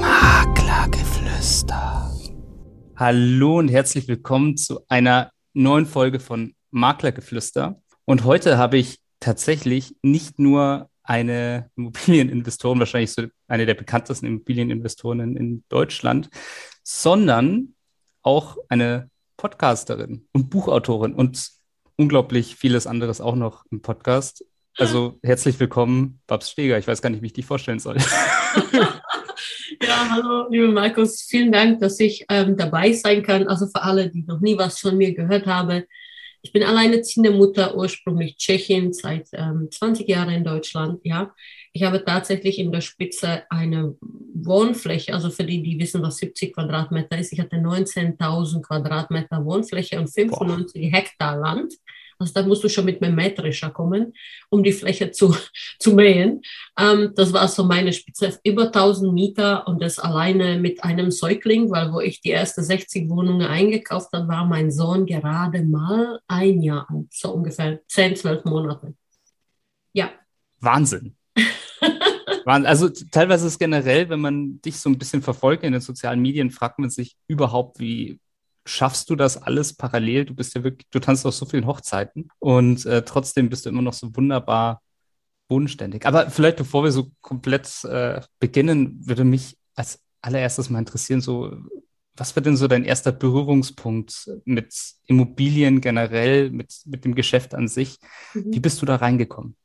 [0.00, 2.12] Maklergeflüster.
[2.94, 7.82] Hallo und herzlich willkommen zu einer neuen Folge von Maklergeflüster.
[8.04, 15.36] Und heute habe ich tatsächlich nicht nur eine Immobilieninvestorin, wahrscheinlich so eine der bekanntesten Immobilieninvestoren
[15.36, 16.30] in Deutschland,
[16.84, 17.74] sondern
[18.22, 21.50] auch eine Podcasterin und Buchautorin und
[21.96, 24.44] unglaublich vieles anderes auch noch im Podcast.
[24.78, 26.78] Also herzlich willkommen, Babs Steger.
[26.78, 27.96] Ich weiß gar nicht, wie ich dich vorstellen soll.
[29.82, 31.22] ja, hallo, liebe Markus.
[31.22, 33.46] Vielen Dank, dass ich ähm, dabei sein kann.
[33.48, 35.84] Also für alle, die noch nie was von mir gehört haben.
[36.40, 41.00] Ich bin alleinerziehende Mutter, ursprünglich Tschechien, seit ähm, 20 Jahren in Deutschland.
[41.04, 41.34] Ja,
[41.72, 46.54] ich habe tatsächlich in der Spitze eine Wohnfläche, also für die, die wissen, was 70
[46.54, 47.32] Quadratmeter ist.
[47.32, 50.98] Ich hatte 19.000 Quadratmeter Wohnfläche und 95 Boah.
[50.98, 51.74] Hektar Land.
[52.22, 54.12] Also da musst du schon mit einem Mähdrescher kommen,
[54.48, 55.36] um die Fläche zu,
[55.78, 56.42] zu mähen.
[56.78, 58.38] Ähm, das war so meine Spitze.
[58.44, 63.10] Über 1000 Mieter und das alleine mit einem Säugling, weil wo ich die erste 60
[63.10, 67.12] Wohnungen eingekauft habe, war mein Sohn gerade mal ein Jahr alt.
[67.12, 68.94] So ungefähr 10, 12 Monate.
[69.92, 70.10] Ja.
[70.60, 71.16] Wahnsinn.
[72.44, 76.50] Also teilweise ist generell, wenn man dich so ein bisschen verfolgt in den sozialen Medien,
[76.50, 78.20] fragt man sich überhaupt, wie,
[78.64, 80.24] schaffst du das alles parallel?
[80.24, 83.70] Du bist ja wirklich, du tanzt auf so vielen Hochzeiten und äh, trotzdem bist du
[83.70, 84.82] immer noch so wunderbar
[85.48, 86.06] bodenständig.
[86.06, 91.56] Aber vielleicht, bevor wir so komplett äh, beginnen, würde mich als allererstes mal interessieren, so,
[92.16, 94.74] was war denn so dein erster Berührungspunkt mit
[95.06, 97.98] Immobilien generell, mit, mit dem Geschäft an sich?
[98.34, 98.54] Mhm.
[98.54, 99.56] Wie bist du da reingekommen?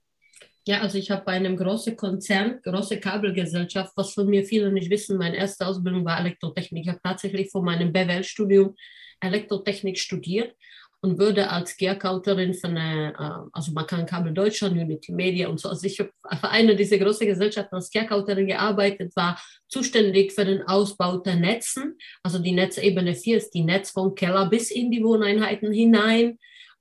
[0.67, 4.89] Ja, also ich habe bei einem großen Konzern, große Kabelgesellschaft, was von mir viele nicht
[4.89, 6.83] wissen, meine erste Ausbildung war Elektrotechnik.
[6.83, 8.75] Ich habe tatsächlich vor meinem BWL-Studium
[9.21, 10.53] Elektrotechnik studiert
[10.99, 15.57] und würde als Gearkauterin von eine, äh, also man kann Kabel Deutschland, Unity Media und
[15.57, 15.69] so.
[15.69, 20.63] Also ich habe für eine dieser großen Gesellschaften als Gearkauterin gearbeitet, war zuständig für den
[20.63, 21.97] Ausbau der Netzen.
[22.23, 26.37] Also die Netzebene 4 ist die Netz vom Keller bis in die Wohneinheiten hinein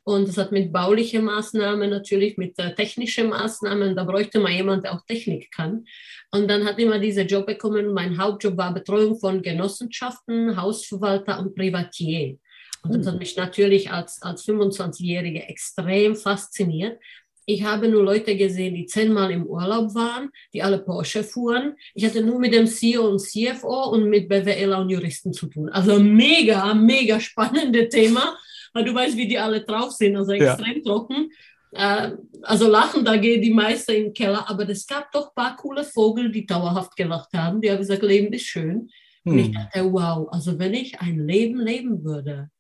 [0.06, 4.84] und das hat mit baulichen Maßnahmen, natürlich mit äh, technischen Maßnahmen, da bräuchte man jemanden,
[4.84, 5.84] der auch Technik kann.
[6.30, 7.92] Und dann hat immer dieser Job bekommen.
[7.92, 12.38] Mein Hauptjob war Betreuung von Genossenschaften, Hausverwalter und Privatier.
[12.84, 17.00] Und das hat mich natürlich als, als 25-Jährige extrem fasziniert.
[17.44, 21.74] Ich habe nur Leute gesehen, die zehnmal im Urlaub waren, die alle Porsche fuhren.
[21.94, 25.68] Ich hatte nur mit dem CEO und CFO und mit BWLer und Juristen zu tun.
[25.68, 28.38] Also mega, mega spannende Thema
[28.76, 30.82] weil du weißt, wie die alle drauf sind, also extrem ja.
[30.82, 31.30] trocken.
[31.72, 35.34] Äh, also lachen, da gehen die meisten in den Keller, aber es gab doch ein
[35.34, 37.62] paar coole Vögel, die dauerhaft gelacht haben.
[37.62, 38.90] Die haben gesagt, Leben ist schön.
[39.24, 39.32] Hm.
[39.32, 39.54] Und ich hm.
[39.54, 42.50] dachte, wow, also wenn ich ein Leben leben würde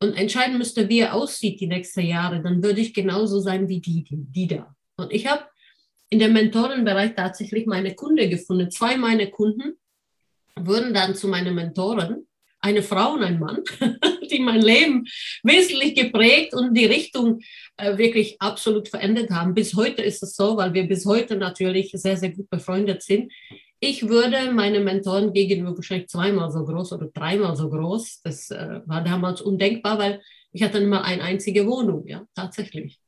[0.00, 3.80] und entscheiden müsste, wie er aussieht die nächsten Jahre, dann würde ich genauso sein wie
[3.80, 4.74] die, die da.
[4.96, 5.44] Und ich habe
[6.10, 8.72] in dem Mentorenbereich tatsächlich meine Kunde gefunden.
[8.72, 9.74] Zwei meiner Kunden
[10.58, 12.26] wurden dann zu meinen Mentoren,
[12.64, 13.62] eine Frau und ein Mann.
[14.30, 15.06] die mein Leben
[15.42, 17.40] wesentlich geprägt und die Richtung
[17.76, 19.54] äh, wirklich absolut verändert haben.
[19.54, 23.32] Bis heute ist es so, weil wir bis heute natürlich sehr, sehr gut befreundet sind.
[23.80, 28.22] Ich würde meine Mentoren gegenüber wahrscheinlich zweimal so groß oder dreimal so groß.
[28.22, 30.22] Das äh, war damals undenkbar, weil
[30.52, 32.98] ich hatte mal eine einzige Wohnung, ja, tatsächlich.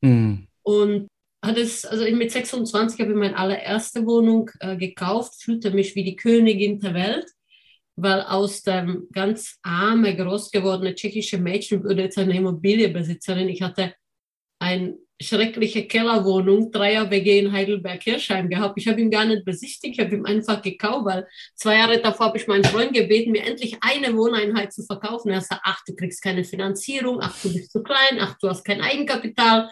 [0.00, 0.48] Mhm.
[0.62, 1.08] Und
[1.44, 6.02] hat es, also mit 26 habe ich meine allererste Wohnung äh, gekauft, fühlte mich wie
[6.02, 7.26] die Königin der Welt
[7.96, 13.48] weil aus dem ganz arme, groß gewordene tschechische Mädchen wurde jetzt eine Immobilienbesitzerin.
[13.48, 13.94] Ich hatte
[14.58, 18.74] eine schreckliche Kellerwohnung, Dreier WG in Heidelberg-Kirchheim gehabt.
[18.78, 22.26] Ich habe ihn gar nicht besichtigt, ich habe ihn einfach gekauft, weil zwei Jahre davor
[22.26, 25.30] habe ich meinen Freund gebeten, mir endlich eine Wohneinheit zu verkaufen.
[25.30, 28.64] Er sagt, ach, du kriegst keine Finanzierung, ach, du bist zu klein, ach, du hast
[28.64, 29.70] kein Eigenkapital.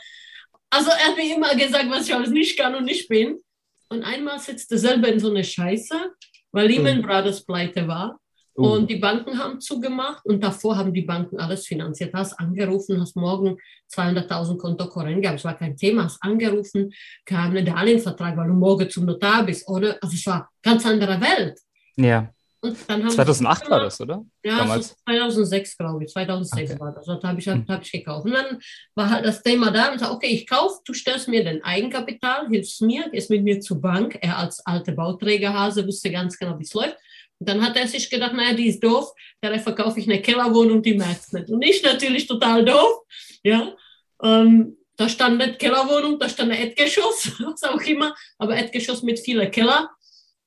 [0.71, 3.41] Also er hat mir immer gesagt, was ich alles nicht kann und nicht bin.
[3.89, 6.13] Und einmal sitzt er selber in so eine Scheiße
[6.53, 7.03] weil Lehman mhm.
[7.03, 8.19] Brothers pleite war.
[8.55, 8.75] Uh.
[8.75, 12.13] Und die Banken haben zugemacht und davor haben die Banken alles finanziert.
[12.13, 13.57] Hast angerufen, hast morgen
[13.91, 15.39] 200.000 Konto Korren gehabt.
[15.39, 16.05] Es war kein Thema.
[16.05, 16.93] Hast angerufen,
[17.25, 19.67] kam ein Darlehenvertrag, weil du morgen zum Notar bist.
[19.69, 19.97] Oder?
[20.03, 21.59] Also es war ganz andere Welt.
[21.97, 22.31] Ja.
[22.65, 24.25] Und dann haben 2008 war das, oder?
[24.45, 24.91] Ja, Damals.
[24.91, 26.11] So 2006, glaube ich.
[26.13, 26.81] 2006 okay.
[26.81, 27.07] war das.
[27.07, 27.67] Das habe ich, hm.
[27.69, 28.25] hab ich gekauft.
[28.25, 28.61] Und dann
[28.95, 32.49] war halt das Thema da und sag, okay, ich kaufe, du stellst mir den Eigenkapital,
[32.49, 34.17] hilfst mir, gehst mit mir zur Bank.
[34.21, 36.97] Er als alter Bauträgerhase wusste ganz genau, wie es läuft.
[37.41, 40.81] Und dann hat er sich gedacht, naja, die ist doof, dann verkaufe ich eine Kellerwohnung,
[40.81, 41.51] die merkt es nicht.
[41.51, 43.01] Und ich natürlich total doof,
[43.43, 43.75] ja.
[44.23, 49.19] Ähm, da stand eine Kellerwohnung, da stand ein Erdgeschoss, was auch immer, aber Erdgeschoss mit
[49.19, 49.91] vielen Keller.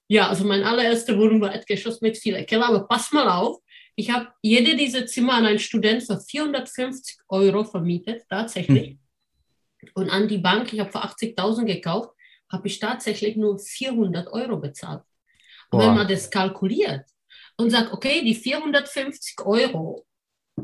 [0.07, 3.59] Ja, also meine allererste Wohnung war Erdgeschoss mit vielen Keller, aber pass mal auf,
[3.95, 8.89] ich habe jede dieser Zimmer an einen Student für 450 Euro vermietet, tatsächlich.
[8.89, 8.99] Hm.
[9.93, 12.11] Und an die Bank, ich habe für 80.000 gekauft,
[12.51, 15.03] habe ich tatsächlich nur 400 Euro bezahlt.
[15.71, 17.05] Und wenn man das kalkuliert
[17.57, 20.05] und sagt, okay, die 450 Euro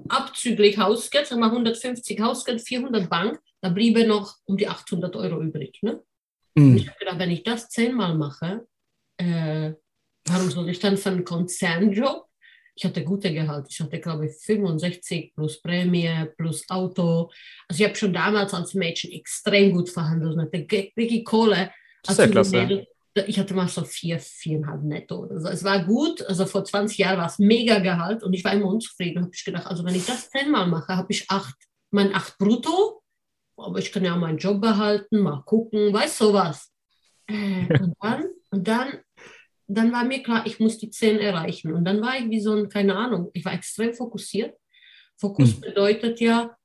[0.08, 5.42] abzüglich Hausgeld, sagen wir 150 Hausgeld, 400 Bank, da bliebe noch um die 800 Euro
[5.42, 5.80] übrig.
[5.82, 6.02] Ne?
[6.56, 6.78] Mhm.
[6.78, 8.68] ich habe gedacht, wenn ich das zehnmal mache,
[9.22, 9.74] äh,
[10.26, 12.26] warum soll ich dann für einen Konzernjob?
[12.76, 13.68] Ich hatte gute Gehalt.
[13.70, 17.30] Ich hatte, glaube ich, 65 plus Prämie plus Auto.
[17.68, 21.72] Also ich habe schon damals als Mädchen extrem gut verhandelt und hatte wirklich Kohle.
[22.08, 22.58] Sehr klasse.
[22.58, 22.88] Mädel,
[23.28, 25.26] ich hatte mal so vier, viereinhalb netto.
[25.26, 26.22] Also es war gut.
[26.24, 29.24] Also vor 20 Jahren war es mega Gehalt und ich war immer unzufrieden.
[29.24, 31.56] habe ich gedacht, also wenn ich das zehnmal mache, habe ich acht,
[31.92, 33.04] mein acht brutto.
[33.58, 36.72] Aber ich kann ja auch meinen Job behalten, mal gucken, weißt du was.
[37.28, 39.00] Äh, und dann, und dann,
[39.68, 41.74] dann war mir klar, ich muss die zehn erreichen.
[41.74, 44.56] Und dann war ich wie so ein, keine Ahnung, ich war extrem fokussiert.
[45.18, 45.62] Fokus hm.
[45.62, 46.56] bedeutet ja,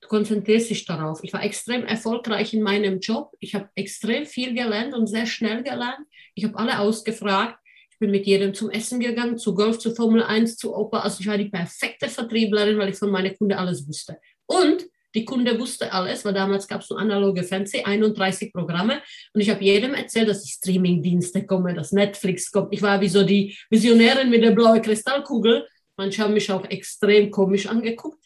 [0.00, 1.20] du konzentrierst dich darauf.
[1.22, 3.32] Ich war extrem erfolgreich in meinem Job.
[3.40, 6.06] Ich habe extrem viel gelernt und sehr schnell gelernt.
[6.34, 7.58] Ich habe alle ausgefragt.
[7.90, 11.04] Ich bin mit jedem zum Essen gegangen, zu Golf, zu Formel 1, zu Oper.
[11.04, 14.18] Also ich war die perfekte Vertrieblerin, weil ich von meinen Kunden alles wusste.
[14.46, 14.84] Und
[15.14, 19.00] die Kunde wusste alles, weil damals gab es so analoge Fernsehen, 31 Programme.
[19.32, 22.72] Und ich habe jedem erzählt, dass die Streamingdienste kommen, dass Netflix kommt.
[22.72, 25.66] Ich war wie so die Visionärin mit der blauen Kristallkugel.
[25.96, 28.24] Manche haben mich auch extrem komisch angeguckt.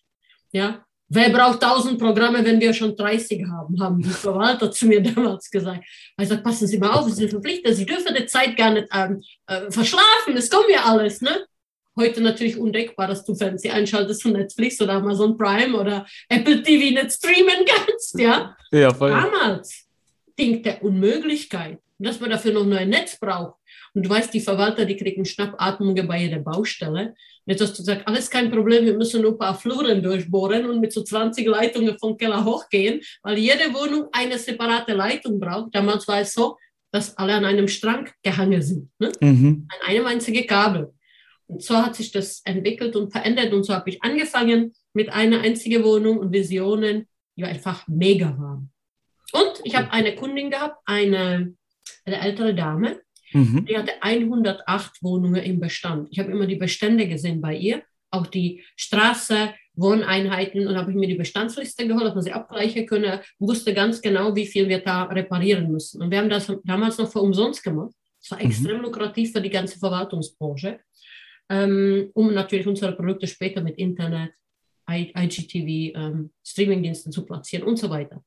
[0.53, 5.03] Ja, Wer braucht 1000 Programme, wenn wir schon 30 haben, haben die Verwalter zu mir
[5.03, 5.83] damals gesagt.
[6.21, 8.89] Ich sage, passen Sie mal auf, Sie sind verpflichtet, Sie dürfen die Zeit gar nicht
[8.93, 11.23] ähm, äh, verschlafen, es kommt ja alles.
[11.23, 11.47] Ne?
[11.99, 16.95] Heute natürlich undenkbar, dass du Fernsehen einschaltest von Netflix oder Amazon Prime oder Apple TV
[16.95, 18.19] nicht streamen kannst.
[18.19, 19.11] Ja, ja voll.
[19.11, 19.89] Damals
[20.39, 23.57] Ding der Unmöglichkeit, dass man dafür noch nur ein Netz braucht.
[23.95, 27.17] Und du weißt, die Verwalter, die kriegen Schnappatmungen bei jeder Baustelle.
[27.47, 30.81] Jetzt hast du gesagt, alles kein Problem, wir müssen nur ein paar Fluren durchbohren und
[30.81, 35.75] mit so 20 Leitungen vom Keller hochgehen, weil jede Wohnung eine separate Leitung braucht.
[35.75, 36.57] Damals war es so,
[36.93, 39.11] dass alle an einem Strang gehangen sind, ne?
[39.21, 39.67] mhm.
[39.69, 40.93] an einem einzigen Kabel.
[41.49, 45.41] Und so hat sich das entwickelt und verändert und so habe ich angefangen mit einer
[45.41, 48.71] einzigen Wohnung und Visionen, die einfach mega waren.
[49.33, 51.55] Und ich habe eine Kundin gehabt, eine,
[52.05, 53.01] eine ältere Dame,
[53.33, 53.67] Mhm.
[53.67, 56.09] Die hatte 108 Wohnungen im Bestand.
[56.11, 60.97] Ich habe immer die Bestände gesehen bei ihr, auch die Straße, Wohneinheiten und habe ich
[60.97, 64.81] mir die Bestandsliste geholt, dass man sie abgleichen könne, wusste ganz genau, wie viel wir
[64.81, 66.03] da reparieren müssen.
[66.03, 67.93] Und wir haben das damals noch für umsonst gemacht.
[68.21, 68.47] Es war mhm.
[68.47, 68.83] extrem mhm.
[68.83, 70.81] lukrativ für die ganze Verwaltungsbranche,
[71.49, 74.33] ähm, um natürlich unsere Produkte später mit Internet,
[74.91, 78.25] IGTV, ähm, Streamingdiensten zu platzieren und so weiter.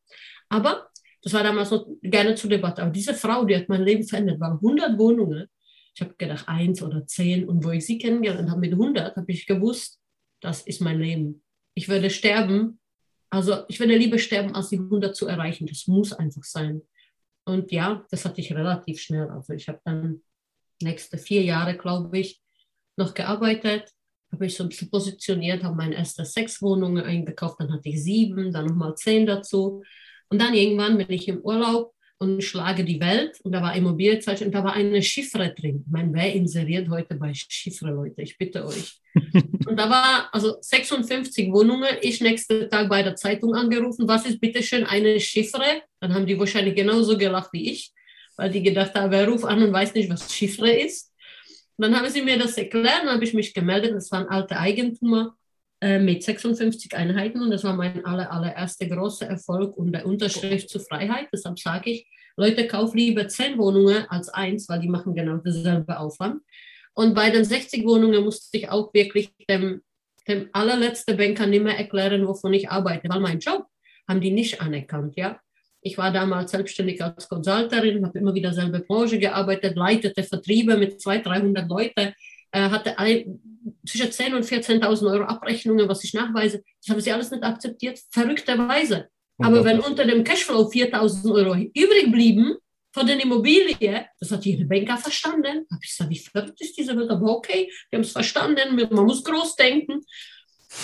[0.50, 0.90] Aber
[1.22, 2.82] das war damals noch gerne zur Debatte.
[2.82, 5.48] Aber diese Frau, die hat mein Leben verändert, waren 100 Wohnungen.
[5.94, 7.48] Ich habe gedacht, eins oder zehn.
[7.48, 10.00] Und wo ich sie kennengelernt habe mit 100, habe ich gewusst,
[10.40, 11.44] das ist mein Leben.
[11.76, 12.80] Ich werde sterben.
[13.30, 15.68] Also ich werde lieber sterben, als die 100 zu erreichen.
[15.68, 16.82] Das muss einfach sein.
[17.46, 19.30] Und ja, das hatte ich relativ schnell.
[19.30, 20.22] Also ich habe dann
[20.82, 22.42] nächste vier Jahre, glaube ich,
[22.98, 23.92] noch gearbeitet,
[24.32, 28.04] habe ich so ein bisschen positioniert, habe meine erste sechs Wohnungen eingekauft, dann hatte ich
[28.04, 29.84] sieben, dann nochmal zehn dazu.
[30.30, 34.48] Und dann irgendwann bin ich im Urlaub und schlage die Welt und da war Immobilienzeichen
[34.48, 35.84] und da war eine Chiffre drin.
[35.90, 39.02] Mein wer inseriert heute bei Chiffre, Leute, ich bitte euch.
[39.34, 41.90] und da war also 56 Wohnungen.
[42.02, 45.82] Ich nächsten Tag bei der Zeitung angerufen, was ist bitte schön eine Chiffre?
[46.00, 47.92] Dann haben die wahrscheinlich genauso gelacht wie ich,
[48.38, 51.11] weil die gedacht haben, wer ruft an und weiß nicht, was Chiffre ist.
[51.82, 54.56] Und dann haben sie mir das erklärt, dann habe ich mich gemeldet, das waren alte
[54.56, 55.36] Eigentümer
[55.82, 60.70] äh, mit 56 Einheiten und das war mein aller, allererster großer Erfolg und der Unterschrift
[60.70, 61.30] zur Freiheit.
[61.34, 62.08] Deshalb sage ich,
[62.38, 66.44] Leute, kauf lieber 10 Wohnungen als eins, weil die machen genau dasselbe Aufwand.
[66.94, 69.82] Und bei den 60 Wohnungen musste ich auch wirklich dem,
[70.28, 73.66] dem allerletzten Banker nicht mehr erklären, wovon ich arbeite, weil mein Job
[74.08, 75.40] haben die nicht anerkannt, ja.
[75.82, 81.02] Ich war damals selbstständig als Consulterin, habe immer wieder selbe Branche gearbeitet, leitete Vertriebe mit
[81.02, 82.14] 200, 300 Leuten,
[82.52, 82.96] äh, hatte
[83.86, 86.64] zwischen 10.000 und 14.000 Euro Abrechnungen, was ich nachweise.
[86.82, 89.08] Das haben sie alles nicht akzeptiert, verrückterweise.
[89.40, 92.56] Aber wenn unter dem Cashflow 4.000 Euro übrig blieben
[92.92, 95.66] von den Immobilien, das hat jeder Banker verstanden.
[95.72, 97.10] Habe ich gesagt, wie verrückt ist diese Welt?
[97.10, 100.02] Aber okay, wir haben es verstanden, man muss groß denken.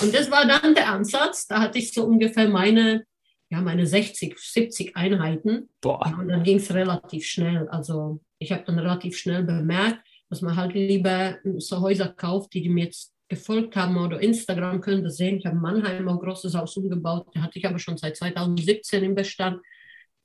[0.01, 1.47] Und das war dann der Ansatz.
[1.47, 3.05] Da hatte ich so ungefähr meine,
[3.49, 5.69] ja, meine 60, 70 Einheiten.
[5.81, 6.15] Boah.
[6.19, 7.67] Und dann ging es relativ schnell.
[7.69, 12.61] Also ich habe dann relativ schnell bemerkt, dass man halt lieber so Häuser kauft, die,
[12.61, 15.37] die mir jetzt gefolgt haben oder Instagram können das sehen.
[15.37, 19.15] Ich habe Mannheim ein großes Haus umgebaut, der hatte ich aber schon seit 2017 im
[19.15, 19.61] Bestand.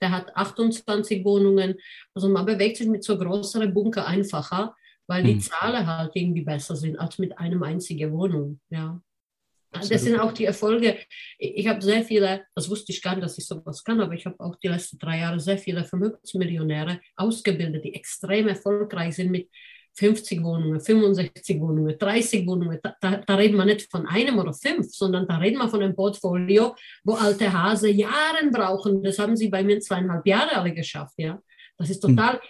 [0.00, 1.76] Der hat 28 Wohnungen.
[2.14, 4.74] Also man bewegt sich mit so größeren Bunker einfacher,
[5.06, 5.40] weil die hm.
[5.40, 8.60] Zahlen halt irgendwie besser sind als mit einem einzigen Wohnung.
[8.68, 9.00] Ja.
[9.72, 9.94] Absolut.
[9.94, 10.98] Das sind auch die Erfolge.
[11.38, 14.26] Ich habe sehr viele, das wusste ich gar nicht, dass ich sowas kann, aber ich
[14.26, 19.48] habe auch die letzten drei Jahre sehr viele Vermögensmillionäre ausgebildet, die extrem erfolgreich sind mit
[19.94, 22.78] 50 Wohnungen, 65 Wohnungen, 30 Wohnungen.
[22.82, 25.94] Da, da, reden wir nicht von einem oder fünf, sondern da reden wir von einem
[25.94, 26.74] Portfolio,
[27.04, 29.02] wo alte Hase Jahre brauchen.
[29.02, 31.14] Das haben sie bei mir zweieinhalb Jahre alle geschafft.
[31.18, 31.40] Ja,
[31.78, 32.16] das ist hm.
[32.16, 32.40] total.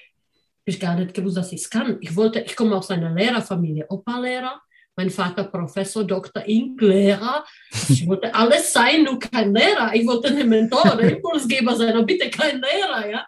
[0.64, 1.98] Ich gar nicht gewusst, dass ich es kann.
[2.00, 4.60] Ich wollte, ich komme aus einer Lehrerfamilie, Opa-Lehrer,
[4.96, 6.46] mein Vater Professor, Dr.
[6.46, 7.44] Ink, Lehrer.
[7.88, 9.94] Ich wollte alles sein, nur kein Lehrer.
[9.94, 13.10] Ich wollte ein Mentor oder Impulsgeber sein, aber bitte kein Lehrer.
[13.10, 13.26] Ja?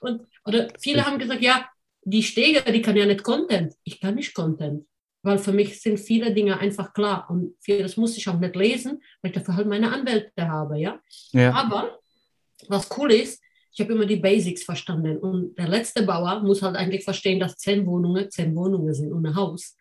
[0.00, 1.68] Und, oder viele haben gesagt, ja,
[2.02, 3.74] die Steger, die kann ja nicht Content.
[3.84, 4.86] Ich kann nicht Content,
[5.22, 9.02] weil für mich sind viele Dinge einfach klar und vieles muss ich auch nicht lesen,
[9.22, 11.00] weil ich dafür halt meine Anwälte habe, ja.
[11.32, 11.52] ja.
[11.52, 11.98] Aber
[12.68, 16.74] was cool ist, ich habe immer die Basics verstanden und der letzte Bauer muss halt
[16.74, 19.76] eigentlich verstehen, dass zehn Wohnungen zehn Wohnungen sind und ein Haus.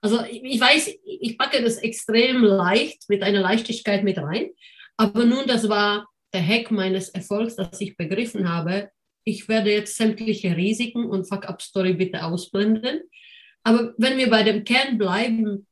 [0.00, 4.50] Also ich, ich weiß, ich packe das extrem leicht mit einer Leichtigkeit mit rein,
[4.96, 8.90] aber nun, das war der Hack meines Erfolgs, dass ich begriffen habe,
[9.24, 13.00] ich werde jetzt sämtliche Risiken und Fuck-Up-Story bitte ausblenden.
[13.64, 15.66] Aber wenn wir bei dem Kern bleiben,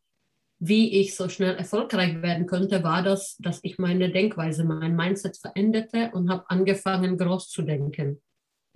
[0.59, 5.37] wie ich so schnell erfolgreich werden könnte, war das, dass ich meine Denkweise, mein Mindset
[5.37, 8.21] veränderte und habe angefangen, groß zu denken.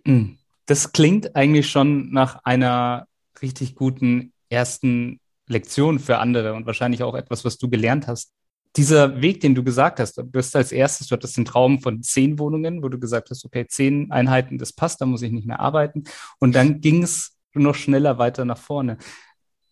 [0.05, 0.39] Hm.
[0.67, 3.09] Das klingt eigentlich schon nach einer
[3.43, 8.33] richtig guten ersten Lektion für andere und wahrscheinlich auch etwas, was du gelernt hast
[8.77, 12.03] dieser Weg, den du gesagt hast, du bist als erstes, du hattest den Traum von
[12.03, 15.47] zehn Wohnungen, wo du gesagt hast, okay, zehn Einheiten, das passt, da muss ich nicht
[15.47, 16.05] mehr arbeiten.
[16.39, 18.99] Und dann ging es noch schneller weiter nach vorne.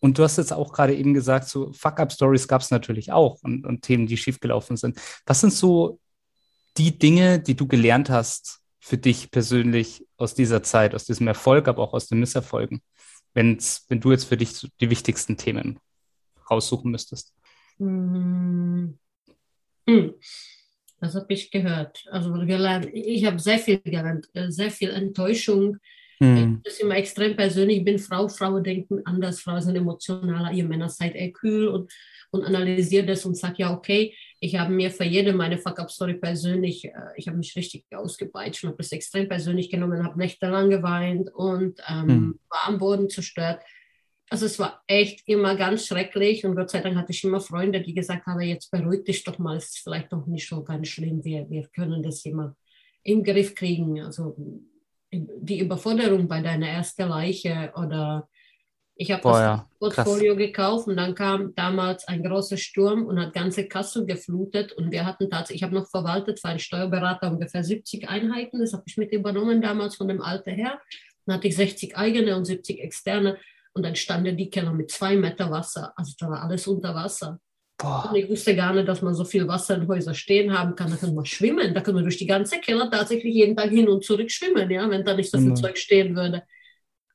[0.00, 3.64] Und du hast jetzt auch gerade eben gesagt, so Fuck-up-Stories gab es natürlich auch und,
[3.66, 4.98] und Themen, die schiefgelaufen sind.
[5.24, 6.00] Was sind so
[6.76, 11.68] die Dinge, die du gelernt hast für dich persönlich aus dieser Zeit, aus diesem Erfolg,
[11.68, 12.80] aber auch aus den Misserfolgen,
[13.36, 15.78] wenn's, wenn du jetzt für dich die wichtigsten Themen
[16.50, 17.32] raussuchen müsstest?
[17.78, 18.98] Hm.
[19.88, 20.14] hm.
[20.98, 22.04] Das habe ich gehört.
[22.10, 22.34] Also.
[22.92, 25.76] Ich habe sehr viel gelernt, äh, sehr viel Enttäuschung.
[26.18, 26.62] Hm.
[26.64, 27.78] Das ist immer extrem persönlich.
[27.78, 31.92] Ich bin Frau, Frauen denken anders, Frauen sind emotionaler, ihr Männer seid eher kühl und,
[32.30, 36.84] und analysiert das und sagt, ja, okay, ich habe mir für jede meine Fuck-Up-Story persönlich,
[36.84, 41.32] äh, ich habe mich richtig ausgepeitscht und habe das extrem persönlich genommen, habe nächtelang geweint
[41.34, 42.40] und ähm, hm.
[42.48, 43.60] war am Boden zerstört
[44.28, 47.80] also es war echt immer ganz schrecklich und Gott sei Dank hatte ich immer Freunde,
[47.80, 50.88] die gesagt haben, jetzt beruhig dich doch mal, es ist vielleicht doch nicht so ganz
[50.88, 52.56] schlimm, wir, wir können das immer
[53.04, 54.02] im Griff kriegen.
[54.02, 54.36] Also
[55.12, 58.28] die Überforderung bei deiner ersten Leiche oder
[58.98, 60.46] ich habe das ja, Portfolio krass.
[60.46, 65.04] gekauft und dann kam damals ein großer Sturm und hat ganze Kassel geflutet und wir
[65.04, 68.96] hatten tatsächlich, ich habe noch verwaltet für einen Steuerberater ungefähr 70 Einheiten, das habe ich
[68.96, 70.80] mit übernommen damals von dem alten her.
[71.26, 73.36] Dann hatte ich 60 eigene und 70 externe
[73.74, 75.92] und dann standen die Keller mit zwei Meter Wasser.
[75.96, 77.38] Also da war alles unter Wasser.
[77.76, 78.08] Boah.
[78.08, 80.90] Und ich wusste gar nicht, dass man so viel Wasser in Häusern stehen haben kann.
[80.90, 81.74] Da kann man schwimmen.
[81.74, 84.88] Da kann man durch die ganze Keller tatsächlich jeden Tag hin und zurück schwimmen, ja,
[84.88, 85.56] wenn da nicht so viel mhm.
[85.56, 86.44] Zeug stehen würde.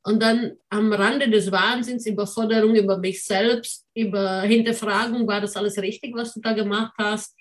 [0.03, 5.77] Und dann am Rande des Wahnsinns, Überforderung über mich selbst, über Hinterfragung, war das alles
[5.77, 7.36] richtig, was du da gemacht hast?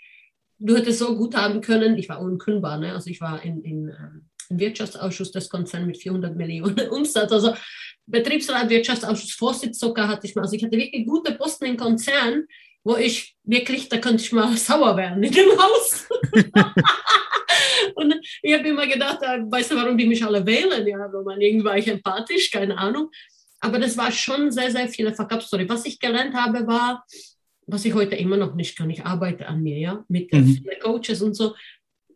[0.59, 2.93] Du hättest so gut haben können, ich war unkündbar, ne?
[2.93, 7.55] also ich war in, in, ähm, im Wirtschaftsausschuss des Konzerns mit 400 Millionen Umsatz, also
[8.07, 10.43] Betriebsrat, Wirtschaftsausschuss, Vorsitz sogar hatte ich mal.
[10.43, 12.45] Also ich hatte wirklich gute Posten im Konzern,
[12.83, 16.09] wo ich wirklich, da könnte ich mal sauer werden in dem Haus.
[17.94, 20.86] und ich habe immer gedacht, äh, weißt du, warum die mich alle wählen?
[20.86, 23.10] Ja, weil man irgendwie war ich empathisch, keine Ahnung.
[23.60, 25.68] Aber das war schon sehr, sehr viele Fuck-Up-Story.
[25.68, 27.04] Was ich gelernt habe, war,
[27.66, 28.88] was ich heute immer noch nicht kann.
[28.90, 30.46] Ich arbeite an mir, ja, mit mhm.
[30.46, 31.54] vielen Coaches und so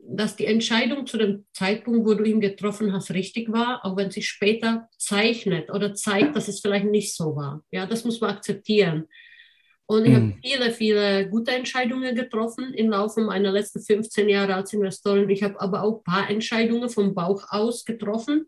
[0.07, 4.11] dass die Entscheidung zu dem Zeitpunkt, wo du ihn getroffen hast, richtig war, auch wenn
[4.11, 7.65] sich später zeichnet oder zeigt, dass es vielleicht nicht so war.
[7.71, 9.09] Ja, das muss man akzeptieren.
[9.87, 10.17] Und ich mhm.
[10.17, 15.29] habe viele, viele gute Entscheidungen getroffen im Laufe meiner letzten 15 Jahre als Investorin.
[15.29, 18.47] Ich habe aber auch ein paar Entscheidungen vom Bauch aus getroffen,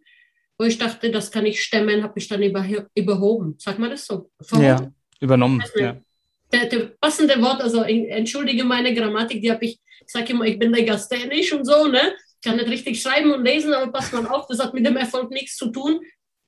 [0.59, 3.57] wo ich dachte, das kann ich stemmen, habe ich dann überhoben.
[3.59, 4.31] Sag mal das so?
[4.41, 4.67] Verhoben?
[4.67, 5.61] Ja, übernommen.
[5.61, 6.01] Also, ja.
[6.53, 10.59] Der, der, passende Wort, also entschuldige meine Grammatik, die habe ich ich sage immer, ich
[10.59, 12.15] bin legasthenisch und so, ne?
[12.41, 14.97] Ich kann nicht richtig schreiben und lesen, aber passt mal auf, das hat mit dem
[14.97, 16.01] Erfolg nichts zu tun,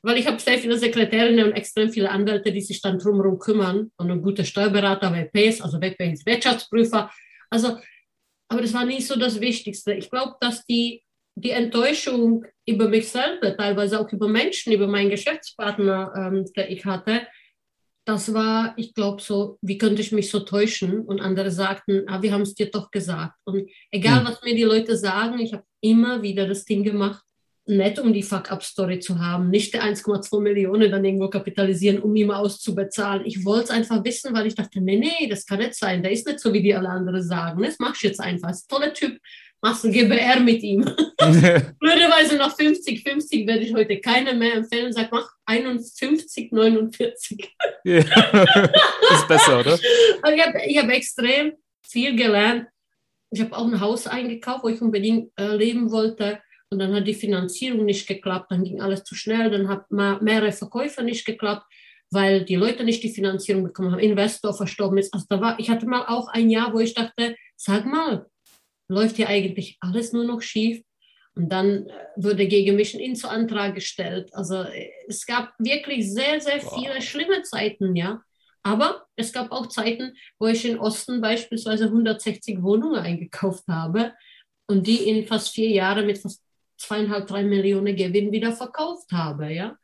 [0.03, 3.91] weil ich habe sehr viele Sekretärinnen und extrem viele Anwälte, die sich dann drumherum kümmern
[3.97, 7.11] und ein guter Steuerberater, WPs, also WPs Wirtschaftsprüfer.
[7.51, 7.79] Also,
[8.49, 9.95] aber das war nicht so das Wichtigste.
[9.95, 11.03] Ich glaube, dass die,
[11.35, 16.85] die Enttäuschung über mich selber, teilweise auch über Menschen, über meinen Geschäftspartner, ähm, der ich
[16.85, 17.27] hatte,
[18.09, 21.03] das war, ich glaube, so, wie könnte ich mich so täuschen?
[21.03, 23.35] Und andere sagten, ah, wir haben es dir doch gesagt.
[23.45, 24.29] Und egal, mhm.
[24.29, 27.23] was mir die Leute sagen, ich habe immer wieder das Ding gemacht,
[27.69, 32.31] nicht um die Fuck-Up-Story zu haben, nicht die 1,2 Millionen dann irgendwo kapitalisieren, um ihm
[32.31, 33.27] auszubezahlen.
[33.27, 36.03] Ich wollte es einfach wissen, weil ich dachte, nee, nee, das kann nicht sein.
[36.03, 37.63] Der ist nicht so, wie die alle anderen sagen.
[37.63, 38.49] Das machst du jetzt einfach.
[38.49, 39.19] Das ist ein toller Typ.
[39.61, 40.81] machst du GBR mit ihm.
[41.19, 44.93] Blöderweise nach 50, 50 werde ich heute keine mehr empfehlen.
[44.93, 47.55] Sag, mach 51, 49.
[47.85, 47.99] Ja.
[49.13, 49.79] Ist besser, oder?
[50.23, 51.53] Aber ich habe hab extrem
[51.87, 52.67] viel gelernt.
[53.31, 56.41] Ich habe auch ein Haus eingekauft, wo ich unbedingt äh, leben wollte.
[56.71, 60.53] Und dann hat die Finanzierung nicht geklappt, dann ging alles zu schnell, dann hat mehrere
[60.53, 61.65] Verkäufe nicht geklappt,
[62.11, 65.13] weil die Leute nicht die Finanzierung bekommen haben, Investor verstorben ist.
[65.15, 68.27] Also da war, ich hatte mal auch ein Jahr, wo ich dachte, sag mal,
[68.89, 70.83] läuft hier eigentlich alles nur noch schief?
[71.35, 74.35] Und dann äh, wurde gegen mich ein Inso-Antrag gestellt.
[74.35, 77.03] Also äh, es gab wirklich sehr, sehr viele wow.
[77.03, 78.23] schlimme Zeiten, ja.
[78.65, 84.15] Aber es gab auch Zeiten, wo ich in Osten beispielsweise 160 Wohnungen eingekauft habe
[84.67, 86.43] und die in fast vier Jahren mit fast
[86.79, 89.53] zweieinhalb, drei Millionen Gewinn wieder verkauft habe.
[89.53, 89.77] Ja?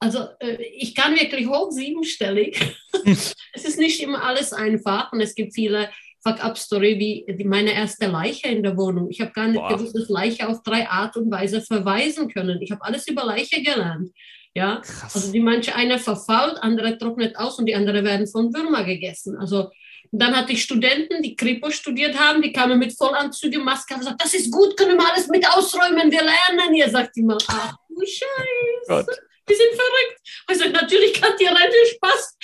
[0.00, 2.76] Also äh, ich kann wirklich hoch siebenstellig.
[3.04, 5.90] es ist nicht immer alles einfach und es gibt viele
[6.26, 9.08] Fuck-up-Story wie meine erste Leiche in der Wohnung.
[9.10, 9.76] Ich habe gar nicht Boah.
[9.76, 12.60] gewusst, dass Leiche auf drei Art und Weise verweisen können.
[12.60, 14.10] Ich habe alles über Leiche gelernt.
[14.54, 15.14] Ja, Krass.
[15.14, 19.36] also die manche eine verfault, andere trocknet aus und die andere werden von Würmer gegessen.
[19.38, 19.70] Also
[20.10, 24.22] dann hatte ich Studenten, die Kripo studiert haben, die kamen mit Vollanzüge, Maske und gesagt,
[24.22, 26.88] das ist gut, können wir alles mit ausräumen, wir lernen hier.
[26.88, 29.06] Sagt die mal, ach du Scheiße, Gott.
[29.46, 30.20] wir sind verrückt.
[30.46, 32.38] Und ich sage, natürlich kann die Rente Spaß.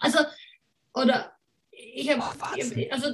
[0.00, 0.18] Also,
[0.94, 1.32] oder
[1.70, 3.08] ich habe, oh, also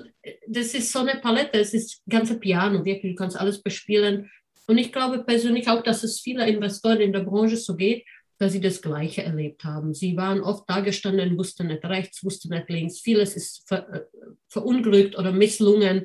[0.46, 4.30] das ist so eine Palette, es ist ganze Piano, wirklich, du kannst alles bespielen.
[4.66, 8.04] Und ich glaube persönlich auch, dass es viele Investoren in der Branche so geht,
[8.44, 9.94] dass sie das Gleiche erlebt haben.
[9.94, 13.00] Sie waren oft dagestanden, wussten nicht rechts, wussten nicht links.
[13.00, 14.00] Vieles ist ver, äh,
[14.48, 16.04] verunglückt oder misslungen.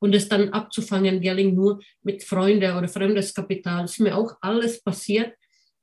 [0.00, 3.82] Und es dann abzufangen, gelingt nur mit Freunden oder Fremdeskapital.
[3.82, 5.32] Das ist mir auch alles passiert.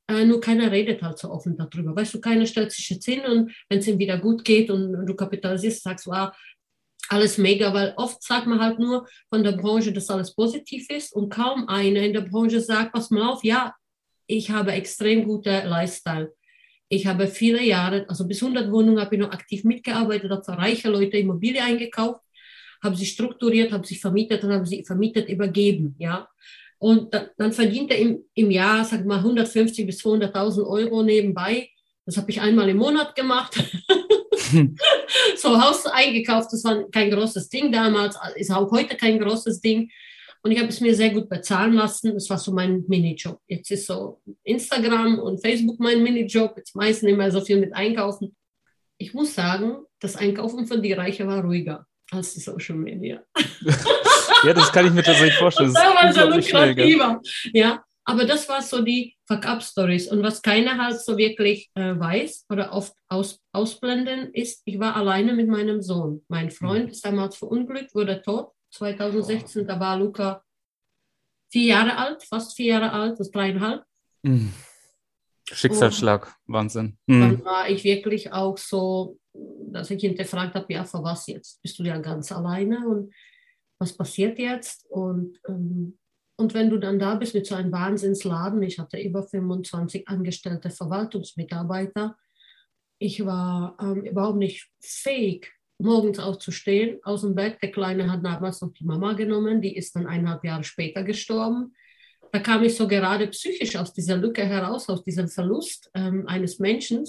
[0.09, 1.95] Äh, nur keiner redet halt so offen darüber.
[1.95, 5.05] Weißt du, keiner stellt sich jetzt hin und wenn es ihm wieder gut geht und
[5.05, 6.31] du kapitalisierst, sagst, wow,
[7.07, 11.13] alles mega, weil oft sagt man halt nur von der Branche, dass alles positiv ist
[11.13, 13.73] und kaum einer in der Branche sagt, pass mal auf, ja,
[14.27, 16.33] ich habe extrem gute Lifestyle.
[16.89, 20.57] Ich habe viele Jahre, also bis 100 Wohnungen habe ich noch aktiv mitgearbeitet, habe für
[20.57, 22.21] reiche Leute Immobilien eingekauft,
[22.83, 26.27] habe sie strukturiert, habe sie vermietet und habe sie vermietet übergeben, ja.
[26.77, 31.69] Und dann, dann verdient er im, im Jahr, sag mal, 150 bis 200.000 Euro nebenbei.
[32.05, 33.55] Das habe ich einmal im Monat gemacht.
[35.37, 39.89] so Haus eingekauft, das war kein großes Ding damals, ist auch heute kein großes Ding.
[40.43, 42.13] Und ich habe es mir sehr gut bezahlen lassen.
[42.13, 43.39] Das war so mein Minijob.
[43.47, 46.57] Jetzt ist so Instagram und Facebook mein Minijob.
[46.57, 48.35] Jetzt meistens immer so viel mit Einkaufen.
[48.97, 53.23] Ich muss sagen, das Einkaufen von die Reiche war ruhiger als die Social Media.
[54.43, 55.73] ja, das kann ich mir tatsächlich vorstellen.
[55.73, 57.21] Das, das war so lukrativer.
[57.53, 60.09] Ja, aber das war so die Fuck-Up-Stories.
[60.09, 64.95] Und was keiner halt so wirklich äh, weiß oder oft aus, ausblenden, ist, ich war
[64.95, 66.23] alleine mit meinem Sohn.
[66.27, 66.91] Mein Freund mhm.
[66.91, 68.51] ist damals verunglückt, wurde tot.
[68.73, 70.43] 2016, da war Luca
[71.51, 73.83] vier Jahre alt, fast vier Jahre alt, das dreieinhalb.
[74.23, 74.51] Mhm.
[75.51, 76.97] Schicksalsschlag, Und Wahnsinn.
[77.05, 77.21] Mhm.
[77.21, 81.61] Dann war ich wirklich auch so, dass ich hinterfragt habe, ja, für was jetzt?
[81.61, 83.13] Bist du ja ganz alleine und
[83.79, 84.89] was passiert jetzt?
[84.89, 85.99] Und, ähm,
[86.37, 90.69] und wenn du dann da bist mit so einem Wahnsinnsladen, ich hatte über 25 angestellte
[90.69, 92.17] Verwaltungsmitarbeiter,
[92.97, 97.57] ich war ähm, überhaupt nicht fähig, morgens aufzustehen, aus dem Bett.
[97.61, 101.73] Der Kleine hat damals noch die Mama genommen, die ist dann eineinhalb Jahre später gestorben.
[102.31, 106.59] Da kam ich so gerade psychisch aus dieser Lücke heraus, aus diesem Verlust ähm, eines
[106.59, 107.05] Menschen.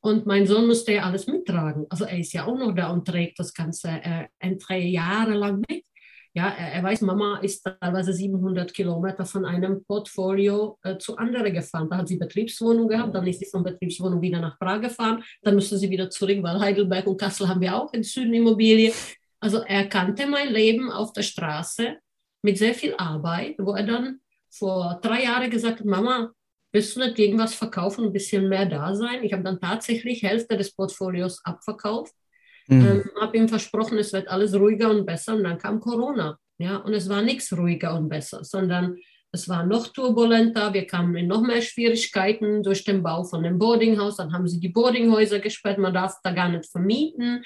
[0.00, 1.86] Und mein Sohn musste ja alles mittragen.
[1.88, 5.84] Also er ist ja auch noch da und trägt das Ganze äh, Jahre lang mit.
[6.32, 11.52] Ja, er, er, weiß, Mama ist teilweise 700 Kilometer von einem Portfolio äh, zu anderen
[11.52, 11.88] gefahren.
[11.90, 15.56] Da hat sie Betriebswohnung gehabt, dann ist sie von Betriebswohnung wieder nach Prag gefahren, dann
[15.56, 18.92] musste sie wieder zurück, weil Heidelberg und Kassel haben wir auch in Süden Immobilie.
[19.40, 21.96] Also er kannte mein Leben auf der Straße
[22.42, 26.30] mit sehr viel Arbeit, wo er dann vor drei Jahren gesagt hat, Mama,
[26.72, 29.24] willst du nicht irgendwas verkaufen, ein bisschen mehr da sein?
[29.24, 32.14] Ich habe dann tatsächlich Hälfte des Portfolios abverkauft
[32.70, 32.86] Mhm.
[32.86, 35.34] Ähm, habe ihm versprochen, es wird alles ruhiger und besser.
[35.34, 36.38] Und dann kam Corona.
[36.58, 38.96] Ja, und es war nichts ruhiger und besser, sondern
[39.32, 40.74] es war noch turbulenter.
[40.74, 44.16] Wir kamen in noch mehr Schwierigkeiten durch den Bau von dem Boardinghaus.
[44.16, 45.78] Dann haben sie die Boardinghäuser gesperrt.
[45.78, 47.44] Man darf da gar nicht vermieten.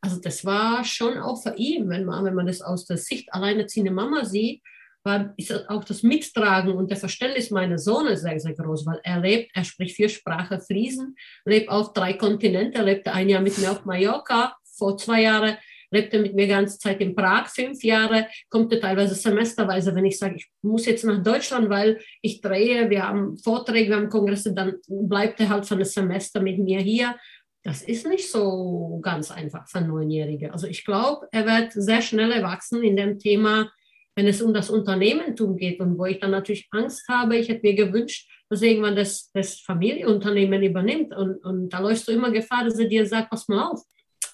[0.00, 3.32] Also das war schon auch für ihn, wenn man, wenn man das aus der Sicht
[3.32, 4.62] alleinerziehende Mama sieht,
[5.06, 9.20] war ist auch das Mittragen und der Verständnis meines Sohnes sehr, sehr groß, weil er
[9.20, 13.70] lebt, er spricht vier Sprachen Friesen, lebt auf drei Kontinenten, lebte ein Jahr mit mir
[13.70, 15.56] auf Mallorca, vor zwei Jahren
[15.90, 20.18] lebte mit mir ganze Zeit in Prag, fünf Jahre, kommt er teilweise semesterweise, wenn ich
[20.18, 24.52] sage, ich muss jetzt nach Deutschland, weil ich drehe, wir haben Vorträge, wir haben Kongresse,
[24.52, 27.16] dann bleibt er halt für ein Semester mit mir hier.
[27.62, 30.52] Das ist nicht so ganz einfach für Neunjährige.
[30.52, 33.70] Also ich glaube, er wird sehr schnell erwachsen in dem Thema,
[34.14, 37.62] wenn es um das Unternehmertum geht und wo ich dann natürlich Angst habe, ich hätte
[37.62, 42.64] mir gewünscht, dass irgendwann das, das Familienunternehmen übernimmt und, und da läufst du immer Gefahr,
[42.64, 43.82] dass er dir sagt, pass mal auf,